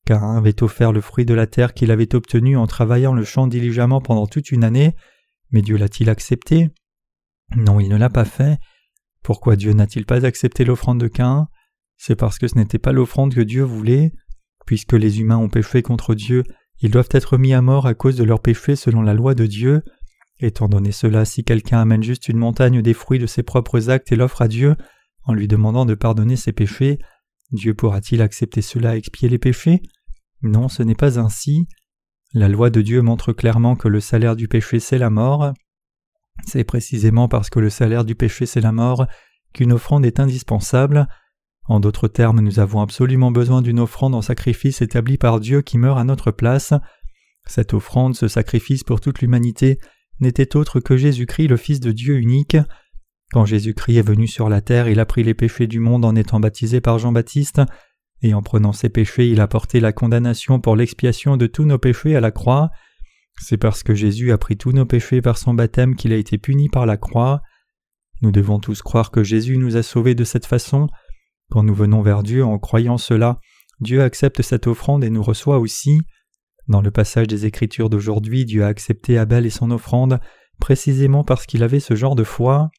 Caïn 0.05 0.37
avait 0.37 0.63
offert 0.63 0.93
le 0.93 1.01
fruit 1.01 1.25
de 1.25 1.35
la 1.35 1.47
terre 1.47 1.75
qu'il 1.75 1.91
avait 1.91 2.15
obtenu 2.15 2.57
en 2.57 2.67
travaillant 2.67 3.15
le 3.15 3.25
champ 3.25 3.47
diligemment 3.47 4.01
pendant 4.01 4.27
toute 4.27 4.51
une 4.51 4.65
année, 4.65 4.97
mais 5.51 5.63
Dieu 5.63 5.77
l'a-t-il 5.77 6.11
accepté? 6.11 6.71
Non, 7.57 7.79
il 7.79 7.89
ne 7.89 7.97
l'a 7.97 8.11
pas 8.11 8.25
fait. 8.25 8.59
Pourquoi 9.23 9.55
Dieu 9.57 9.73
n'a-t-il 9.73 10.07
pas 10.07 10.27
accepté 10.27 10.65
l'offrande 10.65 11.01
de 11.01 11.09
Caïn? 11.09 11.47
C'est 11.97 12.17
parce 12.17 12.39
que 12.39 12.49
ce 12.49 12.57
n'était 12.57 12.79
pas 12.79 12.93
l'offrande 12.93 13.35
que 13.35 13.41
Dieu 13.41 13.63
voulait. 13.63 14.13
Puisque 14.67 14.95
les 14.95 15.21
humains 15.21 15.37
ont 15.37 15.49
péché 15.49 15.83
contre 15.83 16.15
Dieu, 16.15 16.43
ils 16.81 16.91
doivent 16.91 17.09
être 17.13 17.37
mis 17.37 17.53
à 17.53 17.63
mort 17.63 17.87
à 17.87 17.95
cause 17.95 18.17
de 18.17 18.25
leurs 18.25 18.41
péchés 18.41 18.75
selon 18.75 19.03
la 19.03 19.15
loi 19.15 19.35
de 19.35 19.47
Dieu. 19.47 19.83
Étant 20.43 20.69
donné 20.69 20.91
cela, 20.91 21.25
si 21.25 21.45
quelqu'un 21.45 21.81
amène 21.81 22.03
juste 22.03 22.29
une 22.29 22.37
montagne 22.37 22.83
des 22.83 22.95
fruits 22.95 23.21
de 23.21 23.27
ses 23.27 23.45
propres 23.45 23.91
actes 23.91 24.11
et 24.11 24.17
l'offre 24.17 24.43
à 24.43 24.49
Dieu, 24.49 24.75
en 25.23 25.35
lui 25.35 25.47
demandant 25.47 25.87
de 25.87 25.95
pardonner 25.95 26.35
ses 26.35 26.53
péchés, 26.53 26.99
Dieu 27.53 27.75
pourra-t-il 27.75 28.21
accepter 28.21 28.61
cela 28.61 28.97
et 28.97 28.99
expier 28.99 29.29
les 29.29 29.39
péchés? 29.39 29.83
Non, 30.43 30.69
ce 30.69 30.83
n'est 30.83 30.97
pas 30.97 31.21
ainsi. 31.21 31.69
La 32.35 32.49
loi 32.49 32.71
de 32.71 32.83
Dieu 32.83 33.03
montre 33.03 33.33
clairement 33.33 33.77
que 33.77 33.87
le 33.87 34.01
salaire 34.01 34.35
du 34.35 34.49
péché 34.49 34.81
c'est 34.81 34.99
la 34.99 35.11
mort. 35.11 35.53
C'est 36.45 36.65
précisément 36.65 37.29
parce 37.29 37.49
que 37.49 37.61
le 37.61 37.71
salaire 37.71 38.05
du 38.05 38.17
péché 38.17 38.45
c'est 38.45 38.61
la 38.61 38.73
mort 38.73 39.07
qu'une 39.53 39.73
offrande 39.73 40.05
est 40.05 40.19
indispensable. 40.19 41.07
En 41.67 41.79
d'autres 41.79 42.09
termes, 42.09 42.41
nous 42.41 42.59
avons 42.59 42.81
absolument 42.81 43.31
besoin 43.31 43.63
d'une 43.63 43.79
offrande 43.79 44.17
en 44.17 44.23
sacrifice 44.23 44.83
établie 44.83 45.19
par 45.19 45.39
Dieu 45.39 45.63
qui 45.63 45.79
meurt 45.79 46.01
à 46.01 46.05
notre 46.05 46.33
place. 46.33 46.75
Cette 47.47 47.75
offrande, 47.75 48.17
ce 48.17 48.27
sacrifice 48.27 48.83
pour 48.83 49.01
toute 49.01 49.21
l'humanité, 49.21 49.79
n'était 50.23 50.57
autre 50.57 50.81
que 50.81 50.97
Jésus-Christ 50.97 51.49
le 51.49 51.57
Fils 51.57 51.81
de 51.81 51.93
Dieu 51.93 52.17
unique. 52.17 52.57
Quand 53.33 53.45
Jésus-Christ 53.45 53.97
est 53.97 54.07
venu 54.07 54.27
sur 54.27 54.49
la 54.49 54.61
terre, 54.61 54.89
il 54.89 55.01
a 55.01 55.07
pris 55.07 55.23
les 55.23 55.35
péchés 55.35 55.67
du 55.67 55.81
monde 55.81 56.05
en 56.05 56.15
étant 56.17 56.41
baptisé 56.41 56.81
par 56.81 56.99
Jean-Baptiste, 56.99 57.63
et 58.23 58.35
en 58.35 58.43
prenant 58.43 58.73
ses 58.73 58.89
péchés, 58.89 59.29
il 59.29 59.41
a 59.41 59.49
porté 59.49 59.81
la 59.81 59.93
condamnation 59.93 60.61
pour 60.61 60.77
l'expiation 60.77 61.37
de 61.37 61.47
tous 61.47 61.65
nos 61.65 61.79
péchés 61.79 62.15
à 62.15 62.21
la 62.21 62.31
croix. 62.31 62.71
C'est 63.41 63.57
parce 63.57 63.83
que 63.83 63.95
Jésus 63.95 64.31
a 64.33 64.39
pris 64.39 64.57
tous 64.57 64.73
nos 64.73 64.87
péchés 64.87 65.21
par 65.21 65.39
son 65.39 65.55
baptême 65.55 65.97
qu'il 65.97 66.13
a 66.13 66.17
été 66.17 66.39
puni 66.39 66.69
par 66.69 66.87
la 66.87 66.97
croix. 66.97 67.43
Nous 68.21 68.31
devons 68.31 68.61
tous 68.61 68.83
croire 68.83 69.11
que 69.11 69.25
Jésus 69.25 69.57
nous 69.57 69.77
a 69.77 69.83
sauvés 69.83 70.15
de 70.15 70.25
cette 70.25 70.47
façon. 70.47 70.87
Quand 71.51 71.65
nous 71.65 71.75
venons 71.75 72.03
vers 72.03 72.23
Dieu 72.23 72.45
en 72.45 72.59
croyant 72.59 72.99
cela, 72.99 73.41
Dieu 73.81 74.03
accepte 74.03 74.43
cette 74.43 74.69
offrande 74.69 75.03
et 75.03 75.11
nous 75.11 75.23
reçoit 75.23 75.59
aussi. 75.59 75.99
Dans 76.69 76.81
le 76.81 76.91
passage 76.91 77.27
des 77.27 77.47
Écritures 77.47 77.91
d'aujourd'hui, 77.91 78.45
Dieu 78.45 78.65
a 78.65 78.69
accepté 78.69 79.19
Abel 79.19 79.47
et 79.47 79.51
son 79.51 79.71
offrande 79.71 80.21
précisément 80.61 81.25
parce 81.25 81.47
qu'il 81.47 81.63
avait 81.63 81.81
ce 81.81 81.95
genre 81.95 82.15
de 82.15 82.25
foi. 82.25 82.71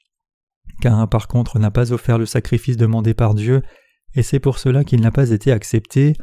Cain 0.82 1.06
par 1.08 1.28
contre 1.28 1.60
n'a 1.60 1.72
pas 1.72 1.92
offert 1.92 2.18
le 2.18 2.26
sacrifice 2.26 2.78
demandé 2.78 3.14
par 3.14 3.34
Dieu, 3.34 3.62
et 4.16 4.24
c'est 4.24 4.40
pour 4.40 4.58
cela 4.58 4.84
qu'il 4.84 5.02
n'a 5.02 5.12
pas 5.12 5.32
été 5.32 5.52
accepté. 5.52 6.14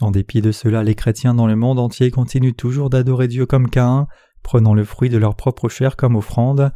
En 0.00 0.10
dépit 0.10 0.40
de 0.40 0.52
cela, 0.52 0.82
les 0.82 0.94
chrétiens 0.94 1.34
dans 1.34 1.46
le 1.46 1.56
monde 1.56 1.78
entier 1.78 2.10
continuent 2.10 2.54
toujours 2.54 2.90
d'adorer 2.90 3.28
Dieu 3.28 3.46
comme 3.46 3.70
Caïn, 3.70 4.06
prenant 4.42 4.74
le 4.74 4.84
fruit 4.84 5.08
de 5.08 5.18
leur 5.18 5.36
propre 5.36 5.68
chair 5.68 5.96
comme 5.96 6.16
offrande. 6.16 6.72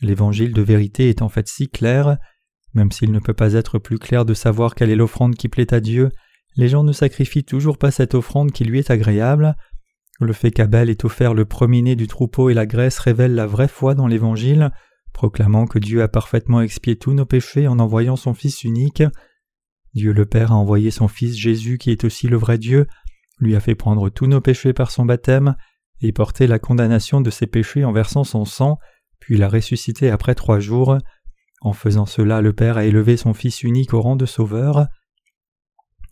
L'évangile 0.00 0.52
de 0.52 0.62
vérité 0.62 1.08
est 1.08 1.22
en 1.22 1.28
fait 1.28 1.48
si 1.48 1.68
clair, 1.68 2.18
même 2.74 2.92
s'il 2.92 3.12
ne 3.12 3.18
peut 3.18 3.34
pas 3.34 3.54
être 3.54 3.78
plus 3.78 3.98
clair 3.98 4.24
de 4.24 4.34
savoir 4.34 4.74
quelle 4.74 4.90
est 4.90 4.96
l'offrande 4.96 5.36
qui 5.36 5.48
plaît 5.48 5.72
à 5.72 5.80
Dieu, 5.80 6.10
les 6.58 6.68
gens 6.68 6.82
ne 6.82 6.92
sacrifient 6.92 7.44
toujours 7.44 7.78
pas 7.78 7.92
cette 7.92 8.14
offrande 8.14 8.50
qui 8.50 8.64
lui 8.64 8.80
est 8.80 8.90
agréable. 8.90 9.54
Le 10.20 10.32
fait 10.32 10.50
qu'Abel 10.50 10.90
ait 10.90 11.04
offert 11.04 11.32
le 11.32 11.44
premier-né 11.44 11.94
du 11.94 12.08
troupeau 12.08 12.50
et 12.50 12.54
la 12.54 12.66
graisse 12.66 12.98
révèle 12.98 13.36
la 13.36 13.46
vraie 13.46 13.68
foi 13.68 13.94
dans 13.94 14.08
l'Évangile, 14.08 14.72
proclamant 15.12 15.66
que 15.66 15.78
Dieu 15.78 16.02
a 16.02 16.08
parfaitement 16.08 16.60
expié 16.60 16.96
tous 16.96 17.12
nos 17.12 17.24
péchés 17.24 17.68
en 17.68 17.78
envoyant 17.78 18.16
son 18.16 18.34
Fils 18.34 18.64
unique. 18.64 19.04
Dieu 19.94 20.12
le 20.12 20.26
Père 20.26 20.50
a 20.50 20.56
envoyé 20.56 20.90
son 20.90 21.06
Fils 21.06 21.36
Jésus 21.36 21.78
qui 21.78 21.92
est 21.92 22.02
aussi 22.02 22.26
le 22.26 22.36
vrai 22.36 22.58
Dieu, 22.58 22.88
lui 23.38 23.54
a 23.54 23.60
fait 23.60 23.76
prendre 23.76 24.10
tous 24.10 24.26
nos 24.26 24.40
péchés 24.40 24.72
par 24.72 24.90
son 24.90 25.04
baptême, 25.04 25.54
et 26.00 26.10
porter 26.10 26.48
la 26.48 26.58
condamnation 26.58 27.20
de 27.20 27.30
ses 27.30 27.46
péchés 27.46 27.84
en 27.84 27.92
versant 27.92 28.24
son 28.24 28.44
sang, 28.44 28.78
puis 29.20 29.36
l'a 29.36 29.48
ressuscité 29.48 30.10
après 30.10 30.34
trois 30.34 30.58
jours. 30.58 30.98
En 31.60 31.72
faisant 31.72 32.06
cela, 32.06 32.40
le 32.40 32.52
Père 32.52 32.78
a 32.78 32.84
élevé 32.84 33.16
son 33.16 33.32
Fils 33.32 33.62
unique 33.62 33.94
au 33.94 34.00
rang 34.00 34.16
de 34.16 34.26
Sauveur. 34.26 34.88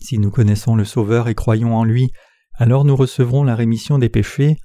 Si 0.00 0.18
nous 0.18 0.30
connaissons 0.30 0.76
le 0.76 0.84
Sauveur 0.84 1.28
et 1.28 1.34
croyons 1.34 1.74
en 1.74 1.84
lui, 1.84 2.10
alors 2.54 2.84
nous 2.84 2.96
recevrons 2.96 3.44
la 3.44 3.54
rémission 3.54 3.98
des 3.98 4.08
péchés. 4.08 4.56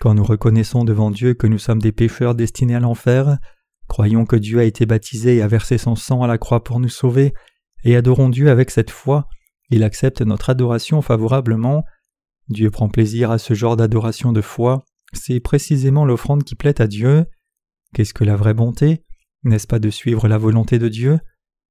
Quand 0.00 0.14
nous 0.14 0.24
reconnaissons 0.24 0.84
devant 0.84 1.10
Dieu 1.10 1.34
que 1.34 1.46
nous 1.46 1.58
sommes 1.58 1.80
des 1.80 1.92
pécheurs 1.92 2.34
destinés 2.34 2.74
à 2.74 2.80
l'enfer, 2.80 3.38
croyons 3.88 4.26
que 4.26 4.36
Dieu 4.36 4.58
a 4.58 4.64
été 4.64 4.86
baptisé 4.86 5.36
et 5.36 5.42
a 5.42 5.48
versé 5.48 5.78
son 5.78 5.96
sang 5.96 6.22
à 6.22 6.26
la 6.26 6.38
croix 6.38 6.64
pour 6.64 6.80
nous 6.80 6.88
sauver, 6.88 7.32
et 7.84 7.96
adorons 7.96 8.28
Dieu 8.28 8.50
avec 8.50 8.70
cette 8.70 8.90
foi, 8.90 9.28
il 9.70 9.84
accepte 9.84 10.20
notre 10.20 10.50
adoration 10.50 11.02
favorablement. 11.02 11.84
Dieu 12.48 12.70
prend 12.70 12.88
plaisir 12.88 13.30
à 13.30 13.38
ce 13.38 13.54
genre 13.54 13.76
d'adoration 13.76 14.32
de 14.32 14.40
foi, 14.40 14.84
c'est 15.12 15.40
précisément 15.40 16.04
l'offrande 16.04 16.44
qui 16.44 16.54
plaît 16.54 16.80
à 16.80 16.86
Dieu. 16.86 17.26
Qu'est-ce 17.94 18.14
que 18.14 18.24
la 18.24 18.36
vraie 18.36 18.54
bonté? 18.54 19.04
N'est-ce 19.44 19.66
pas 19.66 19.78
de 19.78 19.90
suivre 19.90 20.28
la 20.28 20.38
volonté 20.38 20.78
de 20.78 20.88
Dieu? 20.88 21.20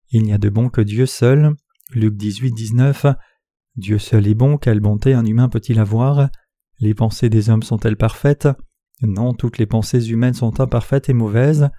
Il 0.10 0.24
n'y 0.24 0.34
a 0.34 0.38
de 0.38 0.50
bon 0.50 0.69
que 0.69 0.82
Dieu 0.82 1.06
seul. 1.06 1.56
Luc 1.94 2.16
18, 2.16 2.52
19. 2.54 3.06
Dieu 3.76 4.00
seul 4.00 4.28
est 4.28 4.34
bon, 4.34 4.58
quelle 4.58 4.80
bonté 4.80 5.14
un 5.14 5.26
humain 5.26 5.50
peut-il 5.50 5.80
avoir? 5.80 6.30
Les 6.80 6.94
pensées 6.94 7.30
des 7.30 7.50
hommes 7.50 7.64
sont-elles 7.64 7.98
parfaites? 7.98 8.48
Non, 9.02 9.34
toutes 9.34 9.58
les 9.58 9.66
pensées 9.66 10.10
humaines 10.10 10.34
sont 10.34 10.62
imparfaites 10.62 11.10
et 11.10 11.14
mauvaises. 11.14 11.70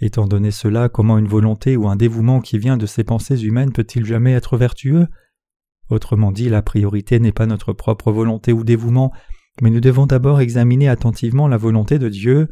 Étant 0.00 0.26
donné 0.26 0.50
cela, 0.50 0.88
comment 0.88 1.18
une 1.18 1.28
volonté 1.28 1.76
ou 1.76 1.88
un 1.88 1.94
dévouement 1.94 2.40
qui 2.40 2.58
vient 2.58 2.76
de 2.76 2.86
ces 2.86 3.04
pensées 3.04 3.44
humaines 3.44 3.72
peut-il 3.72 4.04
jamais 4.04 4.32
être 4.32 4.56
vertueux? 4.56 5.06
Autrement 5.88 6.32
dit, 6.32 6.48
la 6.48 6.62
priorité 6.62 7.20
n'est 7.20 7.32
pas 7.32 7.46
notre 7.46 7.72
propre 7.72 8.10
volonté 8.10 8.52
ou 8.52 8.64
dévouement, 8.64 9.12
mais 9.62 9.70
nous 9.70 9.80
devons 9.80 10.06
d'abord 10.06 10.40
examiner 10.40 10.88
attentivement 10.88 11.46
la 11.46 11.58
volonté 11.58 12.00
de 12.00 12.08
Dieu. 12.08 12.48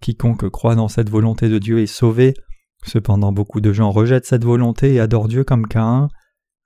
Quiconque 0.00 0.48
croit 0.48 0.74
dans 0.74 0.88
cette 0.88 1.08
volonté 1.08 1.48
de 1.48 1.58
Dieu 1.58 1.78
est 1.80 1.86
sauvé. 1.86 2.34
Cependant 2.84 3.30
beaucoup 3.30 3.60
de 3.60 3.72
gens 3.72 3.92
rejettent 3.92 4.26
cette 4.26 4.44
volonté 4.44 4.94
et 4.94 5.00
adorent 5.00 5.28
Dieu 5.28 5.44
comme 5.44 5.68
Caïn. 5.68 6.08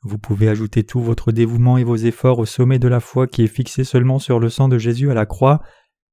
Vous 0.02 0.18
pouvez 0.18 0.48
ajouter 0.48 0.84
tout 0.84 1.00
votre 1.00 1.32
dévouement 1.32 1.78
et 1.78 1.84
vos 1.84 1.96
efforts 1.96 2.38
au 2.38 2.46
sommet 2.46 2.78
de 2.78 2.88
la 2.88 3.00
foi 3.00 3.26
qui 3.26 3.42
est 3.42 3.48
fixé 3.48 3.84
seulement 3.84 4.18
sur 4.18 4.38
le 4.38 4.48
sang 4.48 4.68
de 4.68 4.78
Jésus 4.78 5.10
à 5.10 5.14
la 5.14 5.26
croix, 5.26 5.62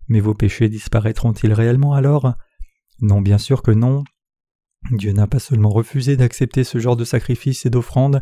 mais 0.07 0.19
vos 0.19 0.33
péchés 0.33 0.69
disparaîtront-ils 0.69 1.53
réellement 1.53 1.93
alors? 1.93 2.33
Non, 3.01 3.21
bien 3.21 3.37
sûr 3.37 3.61
que 3.61 3.71
non. 3.71 4.03
Dieu 4.91 5.11
n'a 5.11 5.27
pas 5.27 5.39
seulement 5.39 5.69
refusé 5.69 6.17
d'accepter 6.17 6.63
ce 6.63 6.77
genre 6.77 6.95
de 6.95 7.05
sacrifice 7.05 7.65
et 7.65 7.69
d'offrande, 7.69 8.21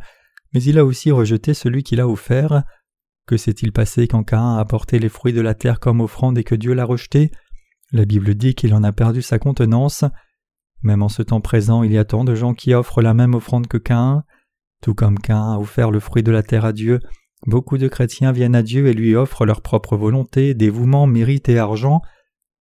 mais 0.53 0.61
il 0.63 0.77
a 0.77 0.85
aussi 0.85 1.11
rejeté 1.11 1.53
celui 1.53 1.83
qu'il 1.83 2.01
a 2.01 2.07
offert. 2.07 2.63
Que 3.25 3.37
s'est-il 3.37 3.71
passé 3.71 4.07
quand 4.07 4.23
Caïn 4.23 4.57
a 4.57 4.59
apporté 4.59 4.99
les 4.99 5.09
fruits 5.09 5.33
de 5.33 5.41
la 5.41 5.53
terre 5.53 5.79
comme 5.79 6.01
offrande 6.01 6.37
et 6.37 6.43
que 6.43 6.55
Dieu 6.55 6.73
l'a 6.73 6.85
rejeté? 6.85 7.31
La 7.91 8.05
Bible 8.05 8.35
dit 8.35 8.55
qu'il 8.55 8.73
en 8.73 8.83
a 8.83 8.91
perdu 8.91 9.21
sa 9.21 9.39
contenance. 9.39 10.03
Même 10.81 11.03
en 11.03 11.09
ce 11.09 11.21
temps 11.21 11.41
présent, 11.41 11.83
il 11.83 11.91
y 11.91 11.97
a 11.97 12.05
tant 12.05 12.23
de 12.23 12.35
gens 12.35 12.53
qui 12.53 12.73
offrent 12.73 13.01
la 13.01 13.13
même 13.13 13.35
offrande 13.35 13.67
que 13.67 13.77
Caïn. 13.77 14.23
Tout 14.81 14.93
comme 14.93 15.19
Caïn 15.19 15.53
a 15.53 15.59
offert 15.59 15.91
le 15.91 15.99
fruit 15.99 16.23
de 16.23 16.31
la 16.31 16.43
terre 16.43 16.65
à 16.65 16.73
Dieu, 16.73 16.99
beaucoup 17.47 17.77
de 17.77 17.87
chrétiens 17.87 18.31
viennent 18.31 18.55
à 18.55 18.63
Dieu 18.63 18.87
et 18.87 18.93
lui 18.93 19.15
offrent 19.15 19.45
leur 19.45 19.61
propre 19.61 19.95
volonté, 19.95 20.53
dévouement, 20.53 21.07
mérite 21.07 21.49
et 21.49 21.59
argent, 21.59 22.01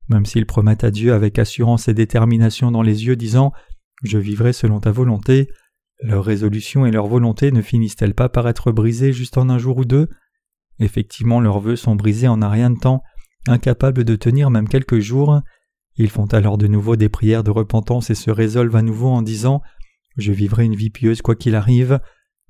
même 0.10 0.26
s'ils 0.26 0.46
promettent 0.46 0.84
à 0.84 0.92
Dieu 0.92 1.14
avec 1.14 1.40
assurance 1.40 1.88
et 1.88 1.94
détermination 1.94 2.72
dans 2.72 2.82
les 2.82 3.06
yeux, 3.06 3.16
disant 3.16 3.54
Je 4.04 4.18
vivrai 4.18 4.54
selon 4.54 4.80
ta 4.80 4.92
volonté. 4.92 5.50
Leurs 6.02 6.24
résolutions 6.24 6.86
et 6.86 6.92
leur 6.92 7.08
volonté 7.08 7.52
ne 7.52 7.62
finissent-elles 7.62 8.16
pas 8.16 8.30
par 8.30 8.48
être 8.48 8.72
brisées 8.72 9.14
juste 9.14 9.38
en 9.38 9.50
un 9.50 9.58
jour 9.58 9.78
ou 9.78 9.86
deux? 9.86 10.10
Effectivement, 10.80 11.42
leurs 11.42 11.60
vœux 11.60 11.76
sont 11.76 11.96
brisés 11.96 12.30
en 12.30 12.42
un 12.42 12.50
rien 12.50 12.70
de 12.70 12.80
temps, 12.80 13.04
Incapables 13.48 14.04
de 14.04 14.16
tenir 14.16 14.50
même 14.50 14.68
quelques 14.68 15.00
jours, 15.00 15.42
ils 15.96 16.10
font 16.10 16.26
alors 16.26 16.58
de 16.58 16.68
nouveau 16.68 16.96
des 16.96 17.10
prières 17.10 17.44
de 17.44 17.52
repentance 17.52 18.10
et 18.10 18.16
se 18.16 18.32
résolvent 18.32 18.76
à 18.76 18.82
nouveau 18.82 19.08
en 19.08 19.22
disant 19.22 19.62
Je 20.20 20.32
vivrai 20.34 20.66
une 20.66 20.76
vie 20.76 20.90
pieuse 20.90 21.22
quoi 21.22 21.36
qu'il 21.36 21.56
arrive. 21.56 22.00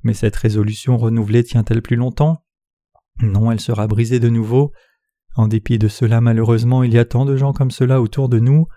Mais 0.04 0.14
cette 0.14 0.36
résolution 0.36 0.98
renouvelée 0.98 1.44
tient-elle 1.44 1.82
plus 1.82 1.96
longtemps? 1.96 2.44
Non, 3.22 3.52
elle 3.52 3.60
sera 3.60 3.88
brisée 3.88 4.20
de 4.20 4.30
nouveau. 4.30 4.72
En 5.36 5.48
dépit 5.48 5.78
de 5.78 5.88
cela, 5.88 6.22
malheureusement, 6.22 6.84
il 6.84 6.94
y 6.94 6.98
a 6.98 7.06
tant 7.06 7.26
de 7.26 7.38
gens 7.38 7.54
comme 7.54 7.72
cela 7.72 8.02
autour 8.02 8.30
de 8.30 8.40
nous. 8.40 8.68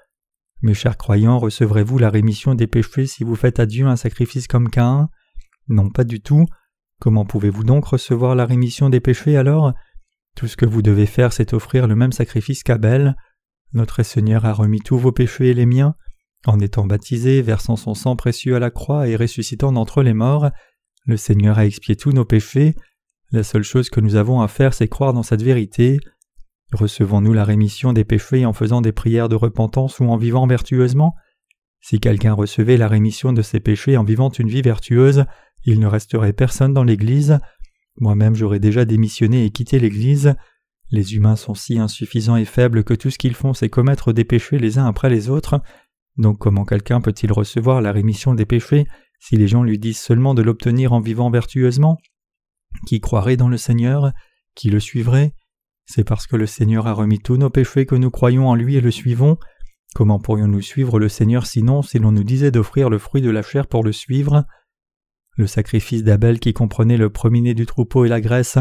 Mes 0.63 0.75
chers 0.75 0.97
croyants, 0.97 1.39
recevrez-vous 1.39 1.99
la 1.99 2.11
rémission 2.11 2.55
des 2.55 2.67
péchés 2.67 3.07
si 3.07 3.25
vous 3.25 3.35
faites 3.35 3.59
à 3.59 3.67
Dieu 3.67 3.87
un 3.87 3.97
sacrifice 3.97 4.47
comme 4.47 4.69
Caïn? 4.69 5.09
Non, 5.69 5.91
pas 5.91 6.05
du 6.05 6.21
tout. 6.21 6.47
Comment 7.01 7.25
pouvez-vous 7.25 7.65
donc 7.65 7.87
recevoir 7.87 8.35
la 8.35 8.47
rémission 8.47 8.89
des 8.89 9.01
péchés 9.01 9.37
alors? 9.37 9.73
Tout 10.37 10.47
ce 10.47 10.57
que 10.57 10.67
vous 10.67 10.83
devez 10.83 11.07
faire, 11.07 11.33
c'est 11.33 11.53
offrir 11.53 11.87
le 11.87 11.97
même 11.97 12.13
sacrifice 12.13 12.63
qu'Abel. 12.63 13.17
Notre 13.73 14.03
Seigneur 14.03 14.45
a 14.45 14.53
remis 14.53 14.81
tous 14.81 14.99
vos 14.99 15.13
péchés 15.13 15.51
et 15.51 15.55
les 15.55 15.67
miens. 15.67 15.95
En 16.47 16.59
étant 16.59 16.87
baptisé, 16.87 17.41
versant 17.41 17.77
son 17.77 17.95
sang 17.95 18.17
précieux 18.17 18.57
à 18.57 18.59
la 18.59 18.71
croix 18.71 19.07
et 19.09 19.17
ressuscitant 19.17 19.73
d'entre 19.73 20.03
les 20.03 20.15
morts, 20.15 20.51
le 21.07 21.17
Seigneur 21.17 21.59
a 21.59 21.67
expié 21.67 21.97
tous 21.97 22.13
nos 22.13 22.25
péchés. 22.25 22.75
La 23.31 23.43
seule 23.43 23.63
chose 23.63 23.91
que 23.91 24.01
nous 24.01 24.17
avons 24.17 24.41
à 24.41 24.49
faire, 24.49 24.75
c'est 24.75 24.89
croire 24.89 25.13
dans 25.13 25.23
cette 25.23 25.43
vérité. 25.43 26.01
Recevons-nous 26.73 27.33
la 27.33 27.45
rémission 27.45 27.93
des 27.93 28.05
péchés 28.05 28.45
en 28.45 28.53
faisant 28.53 28.81
des 28.81 28.93
prières 28.93 29.29
de 29.29 29.37
repentance 29.37 30.01
ou 30.01 30.05
en 30.05 30.17
vivant 30.17 30.47
vertueusement? 30.47 31.15
Si 31.81 31.99
quelqu'un 31.99 32.33
recevait 32.33 32.77
la 32.77 32.89
rémission 32.89 33.33
de 33.33 33.43
ses 33.43 33.61
péchés 33.61 33.97
en 33.97 34.05
vivant 34.05 34.31
une 34.31 34.49
vie 34.49 34.63
vertueuse, 34.63 35.25
il 35.65 35.81
ne 35.81 35.87
resterait 35.87 36.33
personne 36.33 36.73
dans 36.73 36.85
l'Église. 36.85 37.39
Moi-même 38.01 38.35
j'aurais 38.35 38.61
déjà 38.61 38.85
démissionné 38.85 39.45
et 39.45 39.51
quitté 39.51 39.79
l'Église. 39.79 40.35
Les 40.91 41.15
humains 41.15 41.37
sont 41.37 41.55
si 41.55 41.79
insuffisants 41.79 42.37
et 42.37 42.45
faibles 42.45 42.85
que 42.85 42.95
tout 42.95 43.11
ce 43.11 43.19
qu'ils 43.19 43.35
font 43.35 43.53
c'est 43.53 43.69
commettre 43.69 44.13
des 44.13 44.25
péchés 44.25 44.59
les 44.59 44.79
uns 44.79 44.87
après 44.87 45.11
les 45.11 45.29
autres. 45.29 45.61
Donc 46.17 46.39
comment 46.39 46.65
quelqu'un 46.65 47.01
peut-il 47.01 47.33
recevoir 47.33 47.81
la 47.81 47.93
rémission 47.93 48.35
des 48.35 48.47
péchés 48.47 48.87
si 49.19 49.37
les 49.37 49.49
gens 49.49 49.63
lui 49.63 49.79
disent 49.79 50.01
seulement 50.01 50.35
de 50.35 50.43
l'obtenir 50.43 50.93
en 50.93 51.01
vivant 51.01 51.31
vertueusement? 51.31 51.99
Qui 52.87 53.01
croirait 53.01 53.37
dans 53.37 53.49
le 53.49 53.57
Seigneur? 53.57 54.13
Qui 54.55 54.71
le 54.71 54.81
suivrait? 54.81 55.35
C'est 55.87 56.05
parce 56.05 56.27
que 56.27 56.37
le 56.37 56.47
Seigneur 56.47 56.87
a 56.87 56.93
remis 56.93 57.19
tous 57.19 57.37
nos 57.37 57.51
péchés 57.51 57.87
que 57.87 57.95
nous 57.95 58.11
croyons 58.11 58.49
en 58.49 58.55
lui 58.55 58.77
et 58.77 58.81
le 58.81 58.91
suivons. 58.91 59.39
Comment 59.95 60.19
pourrions-nous 60.19 60.63
suivre 60.63 60.99
le 60.99 61.09
Seigneur 61.09 61.47
sinon 61.47 61.83
si 61.83 61.99
l'on 61.99 62.13
nous 62.13 62.25
disait 62.25 62.51
d'offrir 62.51 62.89
le 62.89 62.99
fruit 62.99 63.23
de 63.23 63.31
la 63.31 63.43
chair 63.43 63.67
pour 63.67 63.83
le 63.83 63.93
suivre? 63.93 64.45
Le 65.37 65.47
sacrifice 65.47 66.03
d'Abel 66.03 66.41
qui 66.41 66.53
comprenait 66.53 66.97
le 66.97 67.11
premier 67.11 67.55
du 67.55 67.67
troupeau 67.67 68.05
et 68.05 68.09
la 68.09 68.21
graisse 68.21 68.59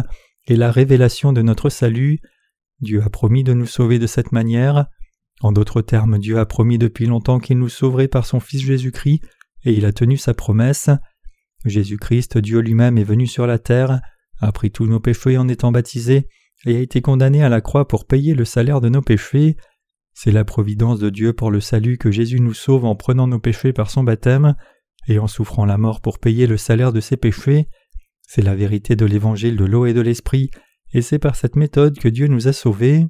est 0.48 0.56
la 0.56 0.72
révélation 0.72 1.34
de 1.34 1.42
notre 1.42 1.70
salut. 1.70 2.20
Dieu 2.80 3.02
a 3.04 3.10
promis 3.10 3.44
de 3.44 3.54
nous 3.54 3.66
sauver 3.66 4.00
de 4.00 4.08
cette 4.08 4.32
manière. 4.32 4.88
En 5.42 5.52
d'autres 5.52 5.82
termes, 5.82 6.20
Dieu 6.20 6.38
a 6.40 6.46
promis 6.46 6.78
depuis 6.78 7.08
longtemps 7.08 7.40
qu'il 7.40 7.58
nous 7.58 7.70
sauverait 7.70 8.08
par 8.08 8.26
son 8.26 8.40
Fils 8.40 8.62
Jésus-Christ, 8.62 9.22
et 9.66 9.74
il 9.74 9.86
a 9.86 9.92
tenu 9.92 10.18
sa 10.18 10.34
promesse. 10.34 10.90
Jésus-Christ, 11.66 12.38
Dieu 12.38 12.60
lui-même, 12.60 12.98
est 12.98 13.04
venu 13.04 13.28
sur 13.28 13.48
la 13.48 13.60
terre, 13.60 14.02
a 14.40 14.52
pris 14.52 14.72
tous 14.72 14.86
nos 14.86 15.00
péchés 15.00 15.38
en 15.38 15.48
étant 15.48 15.72
baptisé, 15.72 16.28
et 16.66 16.76
a 16.76 16.80
été 16.80 17.02
condamné 17.02 17.44
à 17.44 17.50
la 17.50 17.62
croix 17.62 17.88
pour 17.88 18.06
payer 18.06 18.36
le 18.36 18.46
salaire 18.46 18.82
de 18.82 18.90
nos 18.90 19.02
péchés. 19.02 19.58
C'est 20.14 20.32
la 20.32 20.46
providence 20.46 21.00
de 21.00 21.10
Dieu 21.10 21.34
pour 21.34 21.50
le 21.50 21.60
salut 21.60 21.98
que 21.98 22.12
Jésus 22.12 22.40
nous 22.40 22.54
sauve 22.54 22.86
en 22.86 22.96
prenant 22.96 23.28
nos 23.28 23.40
péchés 23.40 23.74
par 23.74 23.90
son 23.90 24.04
baptême, 24.04 24.56
et 25.08 25.18
en 25.18 25.28
souffrant 25.28 25.66
la 25.66 25.78
mort 25.78 26.02
pour 26.02 26.20
payer 26.20 26.46
le 26.46 26.58
salaire 26.58 26.94
de 26.94 27.00
ses 27.00 27.18
péchés. 27.18 27.68
C'est 28.22 28.44
la 28.44 28.56
vérité 28.56 28.96
de 28.96 29.06
l'évangile 29.06 29.58
de 29.58 29.66
l'eau 29.66 29.88
et 29.88 29.94
de 29.94 30.02
l'esprit, 30.02 30.52
et 30.94 31.02
c'est 31.02 31.20
par 31.20 31.36
cette 31.36 31.56
méthode 31.56 31.98
que 31.98 32.08
Dieu 32.08 32.28
nous 32.28 32.48
a 32.48 32.54
sauvés. 32.54 33.08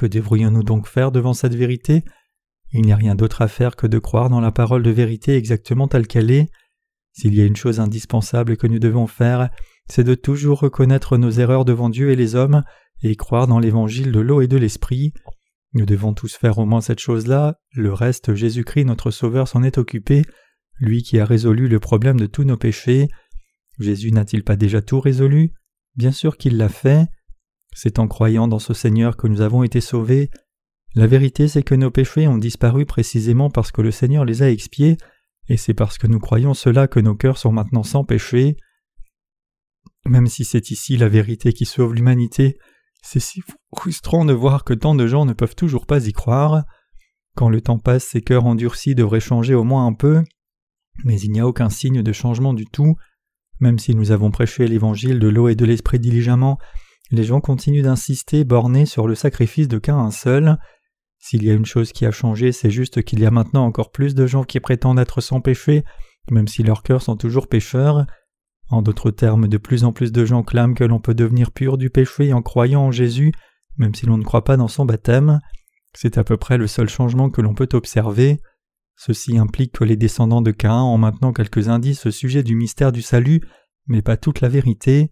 Que 0.00 0.06
devrions-nous 0.06 0.62
donc 0.62 0.88
faire 0.88 1.12
devant 1.12 1.34
cette 1.34 1.54
vérité? 1.54 2.04
Il 2.72 2.80
n'y 2.80 2.92
a 2.92 2.96
rien 2.96 3.14
d'autre 3.14 3.42
à 3.42 3.48
faire 3.48 3.76
que 3.76 3.86
de 3.86 3.98
croire 3.98 4.30
dans 4.30 4.40
la 4.40 4.50
parole 4.50 4.82
de 4.82 4.88
vérité 4.88 5.36
exactement 5.36 5.88
telle 5.88 6.06
qu'elle 6.06 6.30
est. 6.30 6.48
S'il 7.12 7.34
y 7.34 7.42
a 7.42 7.44
une 7.44 7.54
chose 7.54 7.80
indispensable 7.80 8.56
que 8.56 8.66
nous 8.66 8.78
devons 8.78 9.06
faire, 9.06 9.50
c'est 9.90 10.02
de 10.02 10.14
toujours 10.14 10.60
reconnaître 10.60 11.18
nos 11.18 11.30
erreurs 11.32 11.66
devant 11.66 11.90
Dieu 11.90 12.08
et 12.08 12.16
les 12.16 12.34
hommes, 12.34 12.62
et 13.02 13.14
croire 13.14 13.46
dans 13.46 13.58
l'évangile 13.58 14.10
de 14.10 14.20
l'eau 14.20 14.40
et 14.40 14.48
de 14.48 14.56
l'esprit. 14.56 15.12
Nous 15.74 15.84
devons 15.84 16.14
tous 16.14 16.34
faire 16.34 16.56
au 16.56 16.64
moins 16.64 16.80
cette 16.80 16.98
chose-là, 16.98 17.60
le 17.74 17.92
reste 17.92 18.34
Jésus-Christ 18.34 18.86
notre 18.86 19.10
Sauveur 19.10 19.48
s'en 19.48 19.62
est 19.62 19.76
occupé, 19.76 20.24
lui 20.78 21.02
qui 21.02 21.18
a 21.18 21.26
résolu 21.26 21.68
le 21.68 21.78
problème 21.78 22.18
de 22.18 22.24
tous 22.24 22.44
nos 22.44 22.56
péchés. 22.56 23.08
Jésus 23.78 24.12
n'a-t-il 24.12 24.44
pas 24.44 24.56
déjà 24.56 24.80
tout 24.80 24.98
résolu? 24.98 25.52
Bien 25.94 26.12
sûr 26.12 26.38
qu'il 26.38 26.56
l'a 26.56 26.70
fait. 26.70 27.06
C'est 27.74 27.98
en 27.98 28.08
croyant 28.08 28.48
dans 28.48 28.58
ce 28.58 28.74
Seigneur 28.74 29.16
que 29.16 29.26
nous 29.26 29.40
avons 29.40 29.62
été 29.62 29.80
sauvés. 29.80 30.30
La 30.94 31.06
vérité 31.06 31.48
c'est 31.48 31.62
que 31.62 31.74
nos 31.74 31.90
péchés 31.90 32.26
ont 32.26 32.38
disparu 32.38 32.84
précisément 32.84 33.50
parce 33.50 33.70
que 33.70 33.82
le 33.82 33.90
Seigneur 33.90 34.24
les 34.24 34.42
a 34.42 34.50
expiés, 34.50 34.96
et 35.48 35.56
c'est 35.56 35.74
parce 35.74 35.98
que 35.98 36.06
nous 36.06 36.18
croyons 36.18 36.54
cela 36.54 36.88
que 36.88 37.00
nos 37.00 37.14
cœurs 37.14 37.38
sont 37.38 37.52
maintenant 37.52 37.82
sans 37.82 38.04
péché. 38.04 38.56
Même 40.06 40.26
si 40.26 40.44
c'est 40.44 40.70
ici 40.70 40.96
la 40.96 41.08
vérité 41.08 41.52
qui 41.52 41.64
sauve 41.64 41.94
l'humanité, 41.94 42.58
c'est 43.02 43.20
si 43.20 43.42
frustrant 43.76 44.24
de 44.24 44.32
voir 44.32 44.64
que 44.64 44.74
tant 44.74 44.94
de 44.94 45.06
gens 45.06 45.24
ne 45.24 45.32
peuvent 45.32 45.54
toujours 45.54 45.86
pas 45.86 46.06
y 46.06 46.12
croire. 46.12 46.64
Quand 47.36 47.48
le 47.48 47.60
temps 47.60 47.78
passe, 47.78 48.04
ces 48.04 48.22
cœurs 48.22 48.46
endurcis 48.46 48.94
devraient 48.94 49.20
changer 49.20 49.54
au 49.54 49.64
moins 49.64 49.86
un 49.86 49.92
peu, 49.92 50.22
mais 51.04 51.18
il 51.20 51.30
n'y 51.30 51.40
a 51.40 51.46
aucun 51.46 51.70
signe 51.70 52.02
de 52.02 52.12
changement 52.12 52.52
du 52.52 52.66
tout. 52.66 52.96
Même 53.60 53.78
si 53.78 53.94
nous 53.94 54.10
avons 54.10 54.30
prêché 54.30 54.66
l'évangile 54.66 55.18
de 55.18 55.28
l'eau 55.28 55.48
et 55.48 55.54
de 55.54 55.64
l'esprit 55.64 55.98
diligemment, 55.98 56.58
les 57.10 57.24
gens 57.24 57.40
continuent 57.40 57.82
d'insister 57.82 58.44
bornés 58.44 58.86
sur 58.86 59.06
le 59.06 59.14
sacrifice 59.14 59.68
de 59.68 59.80
un 59.90 60.10
seul. 60.10 60.58
S'il 61.18 61.44
y 61.44 61.50
a 61.50 61.54
une 61.54 61.66
chose 61.66 61.92
qui 61.92 62.06
a 62.06 62.12
changé, 62.12 62.52
c'est 62.52 62.70
juste 62.70 63.02
qu'il 63.02 63.20
y 63.20 63.26
a 63.26 63.30
maintenant 63.30 63.64
encore 63.64 63.90
plus 63.90 64.14
de 64.14 64.26
gens 64.26 64.44
qui 64.44 64.60
prétendent 64.60 64.98
être 64.98 65.20
sans 65.20 65.40
péché, 65.40 65.84
même 66.30 66.48
si 66.48 66.62
leurs 66.62 66.82
cœurs 66.82 67.02
sont 67.02 67.16
toujours 67.16 67.48
pécheurs. 67.48 68.06
En 68.70 68.82
d'autres 68.82 69.10
termes, 69.10 69.48
de 69.48 69.58
plus 69.58 69.84
en 69.84 69.92
plus 69.92 70.12
de 70.12 70.24
gens 70.24 70.44
clament 70.44 70.74
que 70.74 70.84
l'on 70.84 71.00
peut 71.00 71.14
devenir 71.14 71.50
pur 71.50 71.76
du 71.76 71.90
péché 71.90 72.32
en 72.32 72.40
croyant 72.40 72.82
en 72.82 72.92
Jésus, 72.92 73.32
même 73.76 73.94
si 73.94 74.06
l'on 74.06 74.16
ne 74.16 74.24
croit 74.24 74.44
pas 74.44 74.56
dans 74.56 74.68
son 74.68 74.84
baptême. 74.84 75.40
C'est 75.92 76.18
à 76.18 76.24
peu 76.24 76.36
près 76.36 76.56
le 76.56 76.68
seul 76.68 76.88
changement 76.88 77.30
que 77.30 77.40
l'on 77.40 77.54
peut 77.54 77.68
observer. 77.72 78.40
Ceci 78.96 79.36
implique 79.38 79.72
que 79.72 79.84
les 79.84 79.96
descendants 79.96 80.42
de 80.42 80.52
Caïn 80.52 80.82
ont 80.82 80.98
maintenant 80.98 81.32
quelques 81.32 81.68
indices 81.68 82.06
au 82.06 82.10
sujet 82.12 82.44
du 82.44 82.54
mystère 82.54 82.92
du 82.92 83.02
salut, 83.02 83.40
mais 83.88 84.02
pas 84.02 84.16
toute 84.16 84.40
la 84.40 84.48
vérité. 84.48 85.10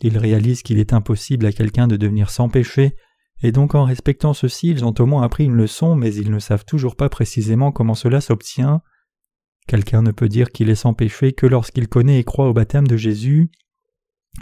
Ils 0.00 0.18
réalisent 0.18 0.62
qu'il 0.62 0.78
est 0.78 0.92
impossible 0.92 1.46
à 1.46 1.52
quelqu'un 1.52 1.86
de 1.88 1.96
devenir 1.96 2.30
sans 2.30 2.48
péché, 2.48 2.96
et 3.42 3.52
donc 3.52 3.74
en 3.74 3.84
respectant 3.84 4.34
ceci 4.34 4.68
ils 4.68 4.84
ont 4.84 4.94
au 4.98 5.06
moins 5.06 5.22
appris 5.22 5.44
une 5.44 5.54
leçon, 5.54 5.94
mais 5.94 6.14
ils 6.14 6.30
ne 6.30 6.38
savent 6.38 6.64
toujours 6.64 6.96
pas 6.96 7.08
précisément 7.08 7.72
comment 7.72 7.94
cela 7.94 8.20
s'obtient. 8.20 8.82
Quelqu'un 9.66 10.02
ne 10.02 10.12
peut 10.12 10.28
dire 10.28 10.50
qu'il 10.50 10.70
est 10.70 10.76
sans 10.76 10.94
péché 10.94 11.32
que 11.32 11.46
lorsqu'il 11.46 11.88
connaît 11.88 12.20
et 12.20 12.24
croit 12.24 12.48
au 12.48 12.52
baptême 12.52 12.86
de 12.86 12.96
Jésus. 12.96 13.50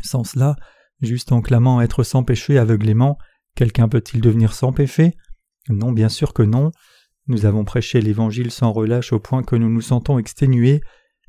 Sans 0.03 0.25
cela, 0.25 0.57
juste 1.01 1.33
en 1.33 1.41
clamant 1.41 1.81
être 1.81 2.03
sans 2.03 2.25
péché 2.25 2.59
aveuglément, 2.59 3.17
quelqu'un 3.55 3.89
peut-il 3.89 4.21
devenir 4.21 4.53
sans 4.53 4.73
péché? 4.73 5.15
Non, 5.71 5.93
bien 5.93 6.09
sûr 6.09 6.35
que 6.35 6.43
non. 6.43 6.73
Nous 7.27 7.47
avons 7.47 7.65
prêché 7.65 8.03
l'Évangile 8.03 8.51
sans 8.51 8.71
relâche 8.73 9.13
au 9.15 9.19
point 9.19 9.43
que 9.43 9.57
nous 9.57 9.71
nous 9.71 9.81
sentons 9.81 10.19
exténués, 10.19 10.83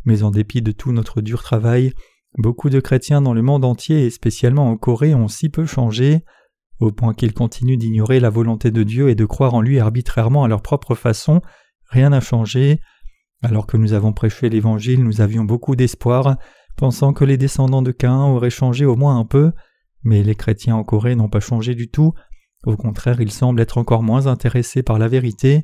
mais 0.04 0.24
en 0.24 0.32
dépit 0.32 0.62
de 0.62 0.74
tout 0.74 0.92
notre 0.92 1.22
dur 1.22 1.42
travail, 1.42 1.94
beaucoup 2.38 2.70
de 2.70 2.80
chrétiens 2.80 3.22
dans 3.22 3.34
le 3.34 3.42
monde 3.42 3.66
entier 3.66 4.06
et 4.06 4.10
spécialement 4.10 4.70
en 4.70 4.78
Corée 4.78 5.14
ont 5.14 5.28
si 5.28 5.50
peu 5.50 5.66
changé, 5.66 6.24
au 6.80 6.92
point 6.92 7.14
qu'ils 7.14 7.34
continuent 7.34 7.78
d'ignorer 7.78 8.20
la 8.20 8.30
volonté 8.30 8.72
de 8.72 8.84
Dieu 8.84 9.10
et 9.10 9.16
de 9.16 9.26
croire 9.26 9.54
en 9.54 9.62
lui 9.62 9.80
arbitrairement 9.80 10.44
à 10.44 10.48
leur 10.48 10.62
propre 10.62 10.96
façon, 10.96 11.42
rien 11.90 12.10
n'a 12.10 12.20
changé. 12.20 12.80
Alors 13.42 13.68
que 13.68 13.78
nous 13.78 13.94
avons 13.94 14.12
prêché 14.12 14.50
l'Évangile, 14.50 15.04
nous 15.04 15.22
avions 15.22 15.44
beaucoup 15.44 15.76
d'espoir, 15.76 16.38
pensant 16.76 17.14
que 17.14 17.24
les 17.24 17.38
descendants 17.38 17.82
de 17.82 17.92
Caïn 17.92 18.26
auraient 18.26 18.50
changé 18.50 18.86
au 18.86 18.96
moins 18.96 19.18
un 19.18 19.26
peu, 19.26 19.52
mais 20.04 20.24
les 20.24 20.36
chrétiens 20.36 20.76
en 20.76 20.84
Corée 20.84 21.16
n'ont 21.16 21.30
pas 21.30 21.40
changé 21.40 21.76
du 21.76 21.90
tout, 21.90 22.14
au 22.66 22.76
contraire 22.76 23.22
ils 23.22 23.32
semblent 23.32 23.62
être 23.62 23.78
encore 23.78 24.04
moins 24.04 24.28
intéressés 24.28 24.84
par 24.84 25.00
la 25.00 25.08
vérité. 25.08 25.62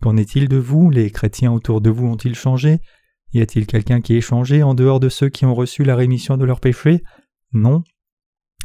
Qu'en 0.00 0.16
est-il 0.16 0.48
de 0.48 0.56
vous? 0.56 0.90
Les 0.90 1.10
chrétiens 1.10 1.52
autour 1.52 1.80
de 1.80 1.90
vous 1.90 2.06
ont-ils 2.06 2.34
changé? 2.34 2.80
Y 3.34 3.40
a-t-il 3.40 3.66
quelqu'un 3.66 4.00
qui 4.00 4.16
ait 4.16 4.20
changé 4.20 4.62
en 4.62 4.74
dehors 4.74 5.00
de 5.00 5.08
ceux 5.08 5.28
qui 5.28 5.44
ont 5.44 5.56
reçu 5.56 5.82
la 5.82 5.96
rémission 5.96 6.36
de 6.36 6.44
leurs 6.44 6.60
péchés? 6.60 7.02
Non. 7.52 7.82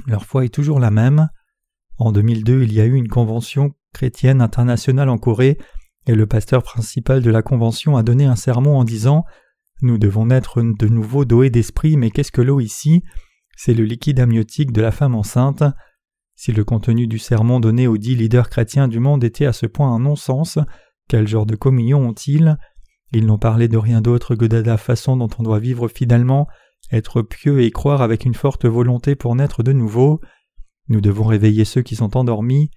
Leur 0.06 0.26
foi 0.26 0.46
est 0.46 0.54
toujours 0.54 0.80
la 0.80 0.92
même. 0.92 1.30
En 1.98 2.12
2002, 2.12 2.64
il 2.64 2.74
y 2.74 2.80
a 2.80 2.86
eu 2.86 2.94
une 2.94 3.08
convention 3.08 3.74
chrétienne 3.94 4.42
internationale 4.42 5.10
en 5.10 5.18
Corée 5.18 5.58
et 6.06 6.14
le 6.14 6.28
pasteur 6.28 6.62
principal 6.62 7.24
de 7.24 7.32
la 7.32 7.42
convention 7.42 7.98
a 7.98 8.04
donné 8.04 8.26
un 8.26 8.36
sermon 8.36 8.78
en 8.78 8.84
disant 8.84 9.26
Nous 9.82 9.98
devons 9.98 10.28
naître 10.28 10.62
de 10.62 10.88
nouveau 10.88 11.44
et 11.44 11.50
d'esprit, 11.50 11.98
mais 11.98 12.12
qu'est-ce 12.12 12.32
que 12.32 12.42
l'eau 12.42 12.60
ici? 12.60 13.04
C'est 13.58 13.74
le 13.74 13.84
liquide 13.84 14.20
amniotique 14.20 14.72
de 14.72 14.82
la 14.82 14.92
femme 14.92 15.16
enceinte. 15.16 15.64
Si 16.36 16.52
le 16.52 16.64
contenu 16.64 17.08
du 17.08 17.18
sermon 17.18 17.60
donné 17.60 17.88
aux 17.88 17.98
dix 17.98 18.16
leaders 18.16 18.50
chrétiens 18.50 18.88
du 18.88 19.00
monde 19.00 19.24
était 19.24 19.48
à 19.48 19.54
ce 19.54 19.66
point 19.66 19.92
un 19.92 20.00
non-sens, 20.00 20.60
quel 21.10 21.28
genre 21.28 21.48
de 21.48 21.56
communion 21.56 22.08
ont-ils? 22.08 22.56
Ils 23.12 23.26
n'ont 23.26 23.38
parlé 23.38 23.68
de 23.68 23.78
rien 23.78 24.02
d'autre 24.02 24.36
que 24.36 24.46
de 24.46 24.58
la 24.58 24.78
façon 24.78 25.18
dont 25.18 25.30
on 25.40 25.44
doit 25.44 25.60
vivre 25.60 25.88
fidèlement, 25.88 26.48
être 26.92 27.22
pieux 27.22 27.62
et 27.62 27.72
croire 27.72 28.02
avec 28.02 28.26
une 28.26 28.36
forte 28.36 28.66
volonté 28.66 29.16
pour 29.16 29.36
naître 29.36 29.64
de 29.64 29.74
nouveau. 29.74 30.22
Nous 30.88 31.02
devons 31.02 31.26
réveiller 31.26 31.66
ceux 31.66 31.82
qui 31.82 31.96
sont 31.96 32.18
endormis. 32.18 32.70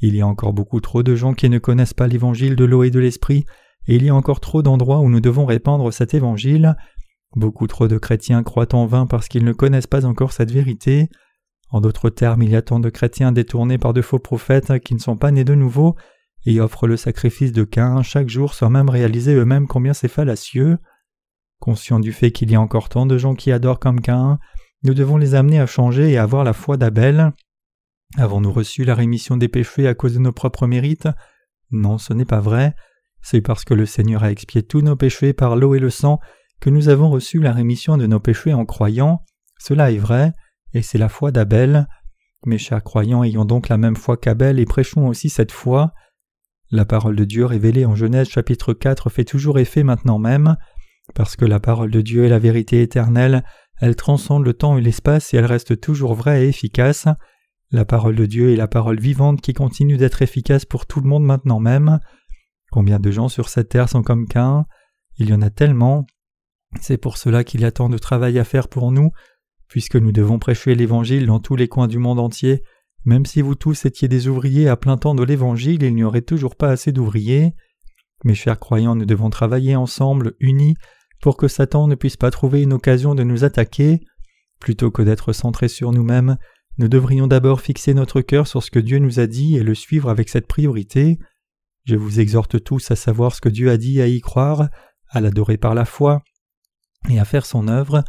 Il 0.00 0.14
y 0.14 0.20
a 0.20 0.26
encore 0.26 0.52
beaucoup 0.52 0.80
trop 0.80 1.02
de 1.02 1.14
gens 1.14 1.34
qui 1.34 1.48
ne 1.48 1.58
connaissent 1.58 1.94
pas 1.94 2.06
l'évangile 2.06 2.56
de 2.56 2.64
l'eau 2.64 2.82
et 2.82 2.90
de 2.90 3.00
l'esprit, 3.00 3.44
et 3.86 3.96
il 3.96 4.04
y 4.04 4.10
a 4.10 4.14
encore 4.14 4.40
trop 4.40 4.62
d'endroits 4.62 5.00
où 5.00 5.08
nous 5.08 5.20
devons 5.20 5.46
répandre 5.46 5.92
cet 5.92 6.14
évangile. 6.14 6.76
Beaucoup 7.34 7.66
trop 7.66 7.88
de 7.88 7.98
chrétiens 7.98 8.42
croient 8.42 8.74
en 8.74 8.86
vain 8.86 9.06
parce 9.06 9.28
qu'ils 9.28 9.44
ne 9.44 9.52
connaissent 9.52 9.86
pas 9.86 10.06
encore 10.06 10.32
cette 10.32 10.50
vérité. 10.50 11.08
En 11.70 11.80
d'autres 11.80 12.10
termes, 12.10 12.42
il 12.42 12.50
y 12.50 12.56
a 12.56 12.62
tant 12.62 12.80
de 12.80 12.90
chrétiens 12.90 13.32
détournés 13.32 13.78
par 13.78 13.92
de 13.92 14.02
faux 14.02 14.18
prophètes 14.18 14.78
qui 14.80 14.94
ne 14.94 14.98
sont 14.98 15.16
pas 15.16 15.30
nés 15.30 15.44
de 15.44 15.54
nouveau 15.54 15.96
et 16.48 16.60
offrent 16.60 16.86
le 16.86 16.96
sacrifice 16.96 17.52
de 17.52 17.62
Cain 17.62 18.02
chaque 18.02 18.30
jour 18.30 18.54
sans 18.54 18.70
même 18.70 18.88
réaliser 18.88 19.34
eux-mêmes 19.34 19.66
combien 19.66 19.92
c'est 19.92 20.08
fallacieux. 20.08 20.78
Conscients 21.60 22.00
du 22.00 22.10
fait 22.10 22.32
qu'il 22.32 22.50
y 22.50 22.54
a 22.54 22.60
encore 22.60 22.88
tant 22.88 23.04
de 23.04 23.18
gens 23.18 23.34
qui 23.34 23.52
adorent 23.52 23.78
comme 23.78 24.00
Cain, 24.00 24.38
nous 24.82 24.94
devons 24.94 25.18
les 25.18 25.34
amener 25.34 25.60
à 25.60 25.66
changer 25.66 26.10
et 26.10 26.16
avoir 26.16 26.44
la 26.44 26.54
foi 26.54 26.78
d'Abel. 26.78 27.32
Avons-nous 28.16 28.50
reçu 28.50 28.84
la 28.84 28.94
rémission 28.94 29.36
des 29.36 29.48
péchés 29.48 29.86
à 29.86 29.94
cause 29.94 30.14
de 30.14 30.20
nos 30.20 30.32
propres 30.32 30.66
mérites? 30.66 31.08
Non, 31.70 31.98
ce 31.98 32.14
n'est 32.14 32.24
pas 32.24 32.40
vrai. 32.40 32.74
C'est 33.20 33.42
parce 33.42 33.66
que 33.66 33.74
le 33.74 33.84
Seigneur 33.84 34.24
a 34.24 34.30
expié 34.30 34.62
tous 34.62 34.80
nos 34.80 34.96
péchés 34.96 35.34
par 35.34 35.54
l'eau 35.54 35.74
et 35.74 35.80
le 35.80 35.90
sang 35.90 36.18
que 36.60 36.70
nous 36.70 36.88
avons 36.88 37.10
reçu 37.10 37.40
la 37.40 37.52
rémission 37.52 37.98
de 37.98 38.06
nos 38.06 38.20
péchés 38.20 38.54
en 38.54 38.64
croyant. 38.64 39.22
Cela 39.58 39.92
est 39.92 39.98
vrai, 39.98 40.32
et 40.72 40.80
c'est 40.80 40.96
la 40.96 41.10
foi 41.10 41.30
d'Abel. 41.30 41.88
Mes 42.46 42.56
chers 42.56 42.82
croyants, 42.82 43.22
ayons 43.22 43.44
donc 43.44 43.68
la 43.68 43.76
même 43.76 43.96
foi 43.96 44.16
qu'Abel 44.16 44.58
et 44.58 44.64
prêchons 44.64 45.08
aussi 45.08 45.28
cette 45.28 45.52
foi. 45.52 45.92
La 46.70 46.84
parole 46.84 47.16
de 47.16 47.24
Dieu 47.24 47.46
révélée 47.46 47.86
en 47.86 47.94
Genèse 47.94 48.28
chapitre 48.28 48.74
4 48.74 49.08
fait 49.08 49.24
toujours 49.24 49.58
effet 49.58 49.82
maintenant 49.82 50.18
même. 50.18 50.56
Parce 51.14 51.34
que 51.34 51.46
la 51.46 51.60
parole 51.60 51.90
de 51.90 52.02
Dieu 52.02 52.24
est 52.24 52.28
la 52.28 52.38
vérité 52.38 52.82
éternelle, 52.82 53.42
elle 53.80 53.96
transcende 53.96 54.44
le 54.44 54.52
temps 54.52 54.76
et 54.76 54.82
l'espace 54.82 55.32
et 55.32 55.38
elle 55.38 55.46
reste 55.46 55.80
toujours 55.80 56.14
vraie 56.14 56.44
et 56.44 56.48
efficace. 56.48 57.06
La 57.70 57.84
parole 57.84 58.16
de 58.16 58.26
Dieu 58.26 58.52
est 58.52 58.56
la 58.56 58.68
parole 58.68 59.00
vivante 59.00 59.40
qui 59.40 59.54
continue 59.54 59.96
d'être 59.96 60.20
efficace 60.20 60.66
pour 60.66 60.86
tout 60.86 61.00
le 61.00 61.08
monde 61.08 61.24
maintenant 61.24 61.60
même. 61.60 62.00
Combien 62.70 62.98
de 62.98 63.10
gens 63.10 63.28
sur 63.28 63.48
cette 63.48 63.70
terre 63.70 63.88
sont 63.88 64.02
comme 64.02 64.26
Cain? 64.26 64.66
Il 65.16 65.30
y 65.30 65.34
en 65.34 65.42
a 65.42 65.50
tellement. 65.50 66.06
C'est 66.80 66.98
pour 66.98 67.16
cela 67.16 67.44
qu'il 67.44 67.62
y 67.62 67.64
a 67.64 67.72
tant 67.72 67.88
de 67.88 67.98
travail 67.98 68.38
à 68.38 68.44
faire 68.44 68.68
pour 68.68 68.92
nous, 68.92 69.10
puisque 69.68 69.96
nous 69.96 70.12
devons 70.12 70.38
prêcher 70.38 70.74
l'Évangile 70.74 71.26
dans 71.26 71.40
tous 71.40 71.56
les 71.56 71.68
coins 71.68 71.88
du 71.88 71.98
monde 71.98 72.20
entier. 72.20 72.62
Même 73.04 73.26
si 73.26 73.42
vous 73.42 73.54
tous 73.54 73.84
étiez 73.84 74.08
des 74.08 74.28
ouvriers 74.28 74.68
à 74.68 74.76
plein 74.76 74.96
temps 74.96 75.14
de 75.14 75.22
l'Évangile, 75.22 75.82
il 75.82 75.94
n'y 75.94 76.04
aurait 76.04 76.22
toujours 76.22 76.56
pas 76.56 76.70
assez 76.70 76.92
d'ouvriers. 76.92 77.54
Mes 78.24 78.34
chers 78.34 78.58
croyants, 78.58 78.96
nous 78.96 79.06
devons 79.06 79.30
travailler 79.30 79.76
ensemble, 79.76 80.34
unis, 80.40 80.74
pour 81.20 81.36
que 81.36 81.48
Satan 81.48 81.88
ne 81.88 81.94
puisse 81.94 82.16
pas 82.16 82.30
trouver 82.30 82.62
une 82.62 82.72
occasion 82.72 83.14
de 83.14 83.22
nous 83.22 83.44
attaquer. 83.44 84.00
Plutôt 84.60 84.90
que 84.90 85.02
d'être 85.02 85.32
centrés 85.32 85.68
sur 85.68 85.92
nous-mêmes, 85.92 86.36
nous 86.78 86.88
devrions 86.88 87.26
d'abord 87.26 87.60
fixer 87.60 87.94
notre 87.94 88.20
cœur 88.20 88.46
sur 88.46 88.62
ce 88.62 88.70
que 88.70 88.78
Dieu 88.78 88.98
nous 88.98 89.20
a 89.20 89.26
dit 89.26 89.56
et 89.56 89.62
le 89.62 89.74
suivre 89.74 90.10
avec 90.10 90.28
cette 90.28 90.46
priorité. 90.46 91.18
Je 91.84 91.96
vous 91.96 92.20
exhorte 92.20 92.62
tous 92.62 92.90
à 92.90 92.96
savoir 92.96 93.34
ce 93.34 93.40
que 93.40 93.48
Dieu 93.48 93.70
a 93.70 93.76
dit, 93.76 94.00
à 94.00 94.06
y 94.06 94.20
croire, 94.20 94.68
à 95.08 95.20
l'adorer 95.20 95.56
par 95.56 95.74
la 95.74 95.84
foi, 95.84 96.22
et 97.08 97.18
à 97.18 97.24
faire 97.24 97.46
son 97.46 97.66
œuvre. 97.68 98.04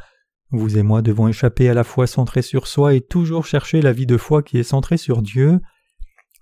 Vous 0.52 0.78
et 0.78 0.84
moi 0.84 1.02
devons 1.02 1.28
échapper 1.28 1.70
à 1.70 1.74
la 1.74 1.84
foi 1.84 2.08
centrée 2.08 2.42
sur 2.42 2.68
soi 2.68 2.96
et 2.96 3.02
toujours 3.02 3.46
chercher 3.46 3.82
la 3.82 3.94
vie 3.94 4.08
de 4.08 4.18
foi 4.18 4.42
qui 4.42 4.58
est 4.58 4.64
centrée 4.64 4.98
sur 4.98 5.22
Dieu. 5.22 5.60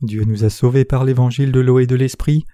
Dieu 0.02 0.24
nous 0.24 0.46
a 0.46 0.50
sauvés 0.50 0.86
par 0.86 1.04
l'évangile 1.04 1.52
de 1.52 1.60
l'eau 1.60 1.80
et 1.80 1.88
de 1.88 1.96
l'esprit. 1.96 2.46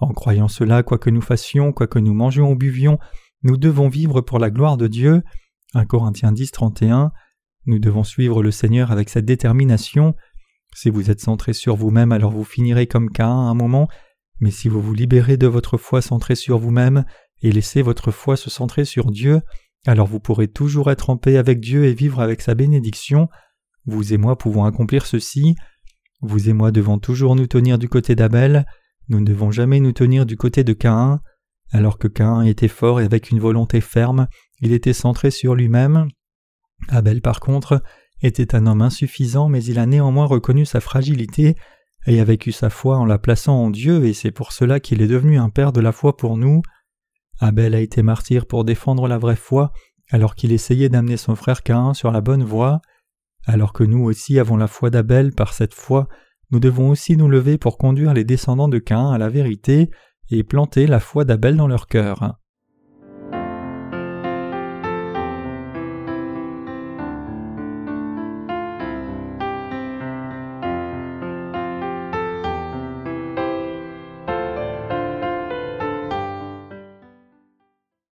En 0.00 0.12
croyant 0.12 0.48
cela, 0.48 0.82
quoi 0.82 0.98
que 0.98 1.10
nous 1.10 1.20
fassions, 1.20 1.72
quoi 1.72 1.86
que 1.86 1.98
nous 1.98 2.14
mangions 2.14 2.50
ou 2.50 2.56
buvions, 2.56 2.98
nous 3.42 3.56
devons 3.56 3.88
vivre 3.88 4.20
pour 4.20 4.38
la 4.38 4.50
gloire 4.50 4.76
de 4.76 4.88
Dieu. 4.88 5.22
1 5.74 5.84
Corinthiens 5.84 6.32
10, 6.32 6.50
31. 6.50 7.12
Nous 7.66 7.78
devons 7.78 8.04
suivre 8.04 8.42
le 8.42 8.50
Seigneur 8.50 8.90
avec 8.90 9.08
cette 9.08 9.24
détermination. 9.24 10.14
Si 10.74 10.90
vous 10.90 11.10
êtes 11.10 11.20
centré 11.20 11.52
sur 11.52 11.76
vous-même, 11.76 12.12
alors 12.12 12.32
vous 12.32 12.44
finirez 12.44 12.86
comme 12.86 13.10
Cain 13.10 13.30
à 13.30 13.50
un 13.50 13.54
moment, 13.54 13.88
mais 14.40 14.50
si 14.50 14.68
vous 14.68 14.82
vous 14.82 14.94
libérez 14.94 15.36
de 15.36 15.46
votre 15.46 15.78
foi 15.78 16.02
centrée 16.02 16.34
sur 16.34 16.58
vous-même 16.58 17.04
et 17.42 17.52
laissez 17.52 17.82
votre 17.82 18.10
foi 18.10 18.36
se 18.36 18.50
centrer 18.50 18.84
sur 18.84 19.10
Dieu, 19.10 19.40
alors 19.86 20.06
vous 20.06 20.20
pourrez 20.20 20.48
toujours 20.48 20.90
être 20.90 21.10
en 21.10 21.16
paix 21.16 21.36
avec 21.36 21.60
Dieu 21.60 21.84
et 21.84 21.94
vivre 21.94 22.20
avec 22.20 22.42
sa 22.42 22.54
bénédiction. 22.54 23.28
Vous 23.86 24.12
et 24.12 24.16
moi 24.16 24.36
pouvons 24.36 24.64
accomplir 24.64 25.06
ceci. 25.06 25.54
Vous 26.20 26.48
et 26.48 26.52
moi 26.52 26.72
devons 26.72 26.98
toujours 26.98 27.36
nous 27.36 27.46
tenir 27.46 27.78
du 27.78 27.88
côté 27.88 28.14
d'Abel, 28.14 28.66
nous 29.08 29.20
ne 29.20 29.24
devons 29.24 29.50
jamais 29.50 29.80
nous 29.80 29.92
tenir 29.92 30.26
du 30.26 30.36
côté 30.36 30.64
de 30.64 30.72
Caïn. 30.72 31.20
Alors 31.72 31.98
que 31.98 32.08
Caïn 32.08 32.42
était 32.42 32.68
fort 32.68 33.00
et 33.00 33.04
avec 33.04 33.30
une 33.30 33.40
volonté 33.40 33.80
ferme, 33.80 34.28
il 34.60 34.72
était 34.72 34.92
centré 34.92 35.30
sur 35.30 35.54
lui-même, 35.54 36.08
Abel 36.88 37.20
par 37.20 37.40
contre 37.40 37.82
était 38.22 38.54
un 38.54 38.66
homme 38.66 38.82
insuffisant 38.82 39.48
mais 39.48 39.62
il 39.64 39.78
a 39.78 39.86
néanmoins 39.86 40.26
reconnu 40.26 40.64
sa 40.64 40.80
fragilité 40.80 41.56
et 42.06 42.20
a 42.20 42.24
vécu 42.24 42.52
sa 42.52 42.70
foi 42.70 42.96
en 42.98 43.04
la 43.04 43.18
plaçant 43.18 43.56
en 43.56 43.70
Dieu 43.70 44.04
et 44.04 44.14
c'est 44.14 44.30
pour 44.30 44.52
cela 44.52 44.80
qu'il 44.80 45.02
est 45.02 45.08
devenu 45.08 45.38
un 45.38 45.50
père 45.50 45.72
de 45.72 45.80
la 45.80 45.92
foi 45.92 46.16
pour 46.16 46.36
nous. 46.36 46.62
Abel 47.38 47.74
a 47.74 47.80
été 47.80 48.02
martyr 48.02 48.46
pour 48.46 48.64
défendre 48.64 49.08
la 49.08 49.18
vraie 49.18 49.36
foi 49.36 49.72
alors 50.10 50.34
qu'il 50.34 50.52
essayait 50.52 50.88
d'amener 50.88 51.16
son 51.16 51.34
frère 51.34 51.62
Caïn 51.62 51.94
sur 51.94 52.10
la 52.10 52.20
bonne 52.20 52.44
voie. 52.44 52.80
Alors 53.44 53.72
que 53.72 53.84
nous 53.84 54.02
aussi 54.02 54.38
avons 54.38 54.56
la 54.56 54.68
foi 54.68 54.90
d'Abel 54.90 55.32
par 55.32 55.52
cette 55.52 55.74
foi, 55.74 56.08
nous 56.50 56.60
devons 56.60 56.90
aussi 56.90 57.16
nous 57.16 57.28
lever 57.28 57.58
pour 57.58 57.78
conduire 57.78 58.14
les 58.14 58.24
descendants 58.24 58.68
de 58.68 58.78
Caïn 58.78 59.12
à 59.12 59.18
la 59.18 59.28
vérité 59.28 59.90
et 60.30 60.44
planter 60.44 60.86
la 60.86 61.00
foi 61.00 61.24
d'Abel 61.24 61.56
dans 61.56 61.68
leur 61.68 61.86
cœur. 61.86 62.36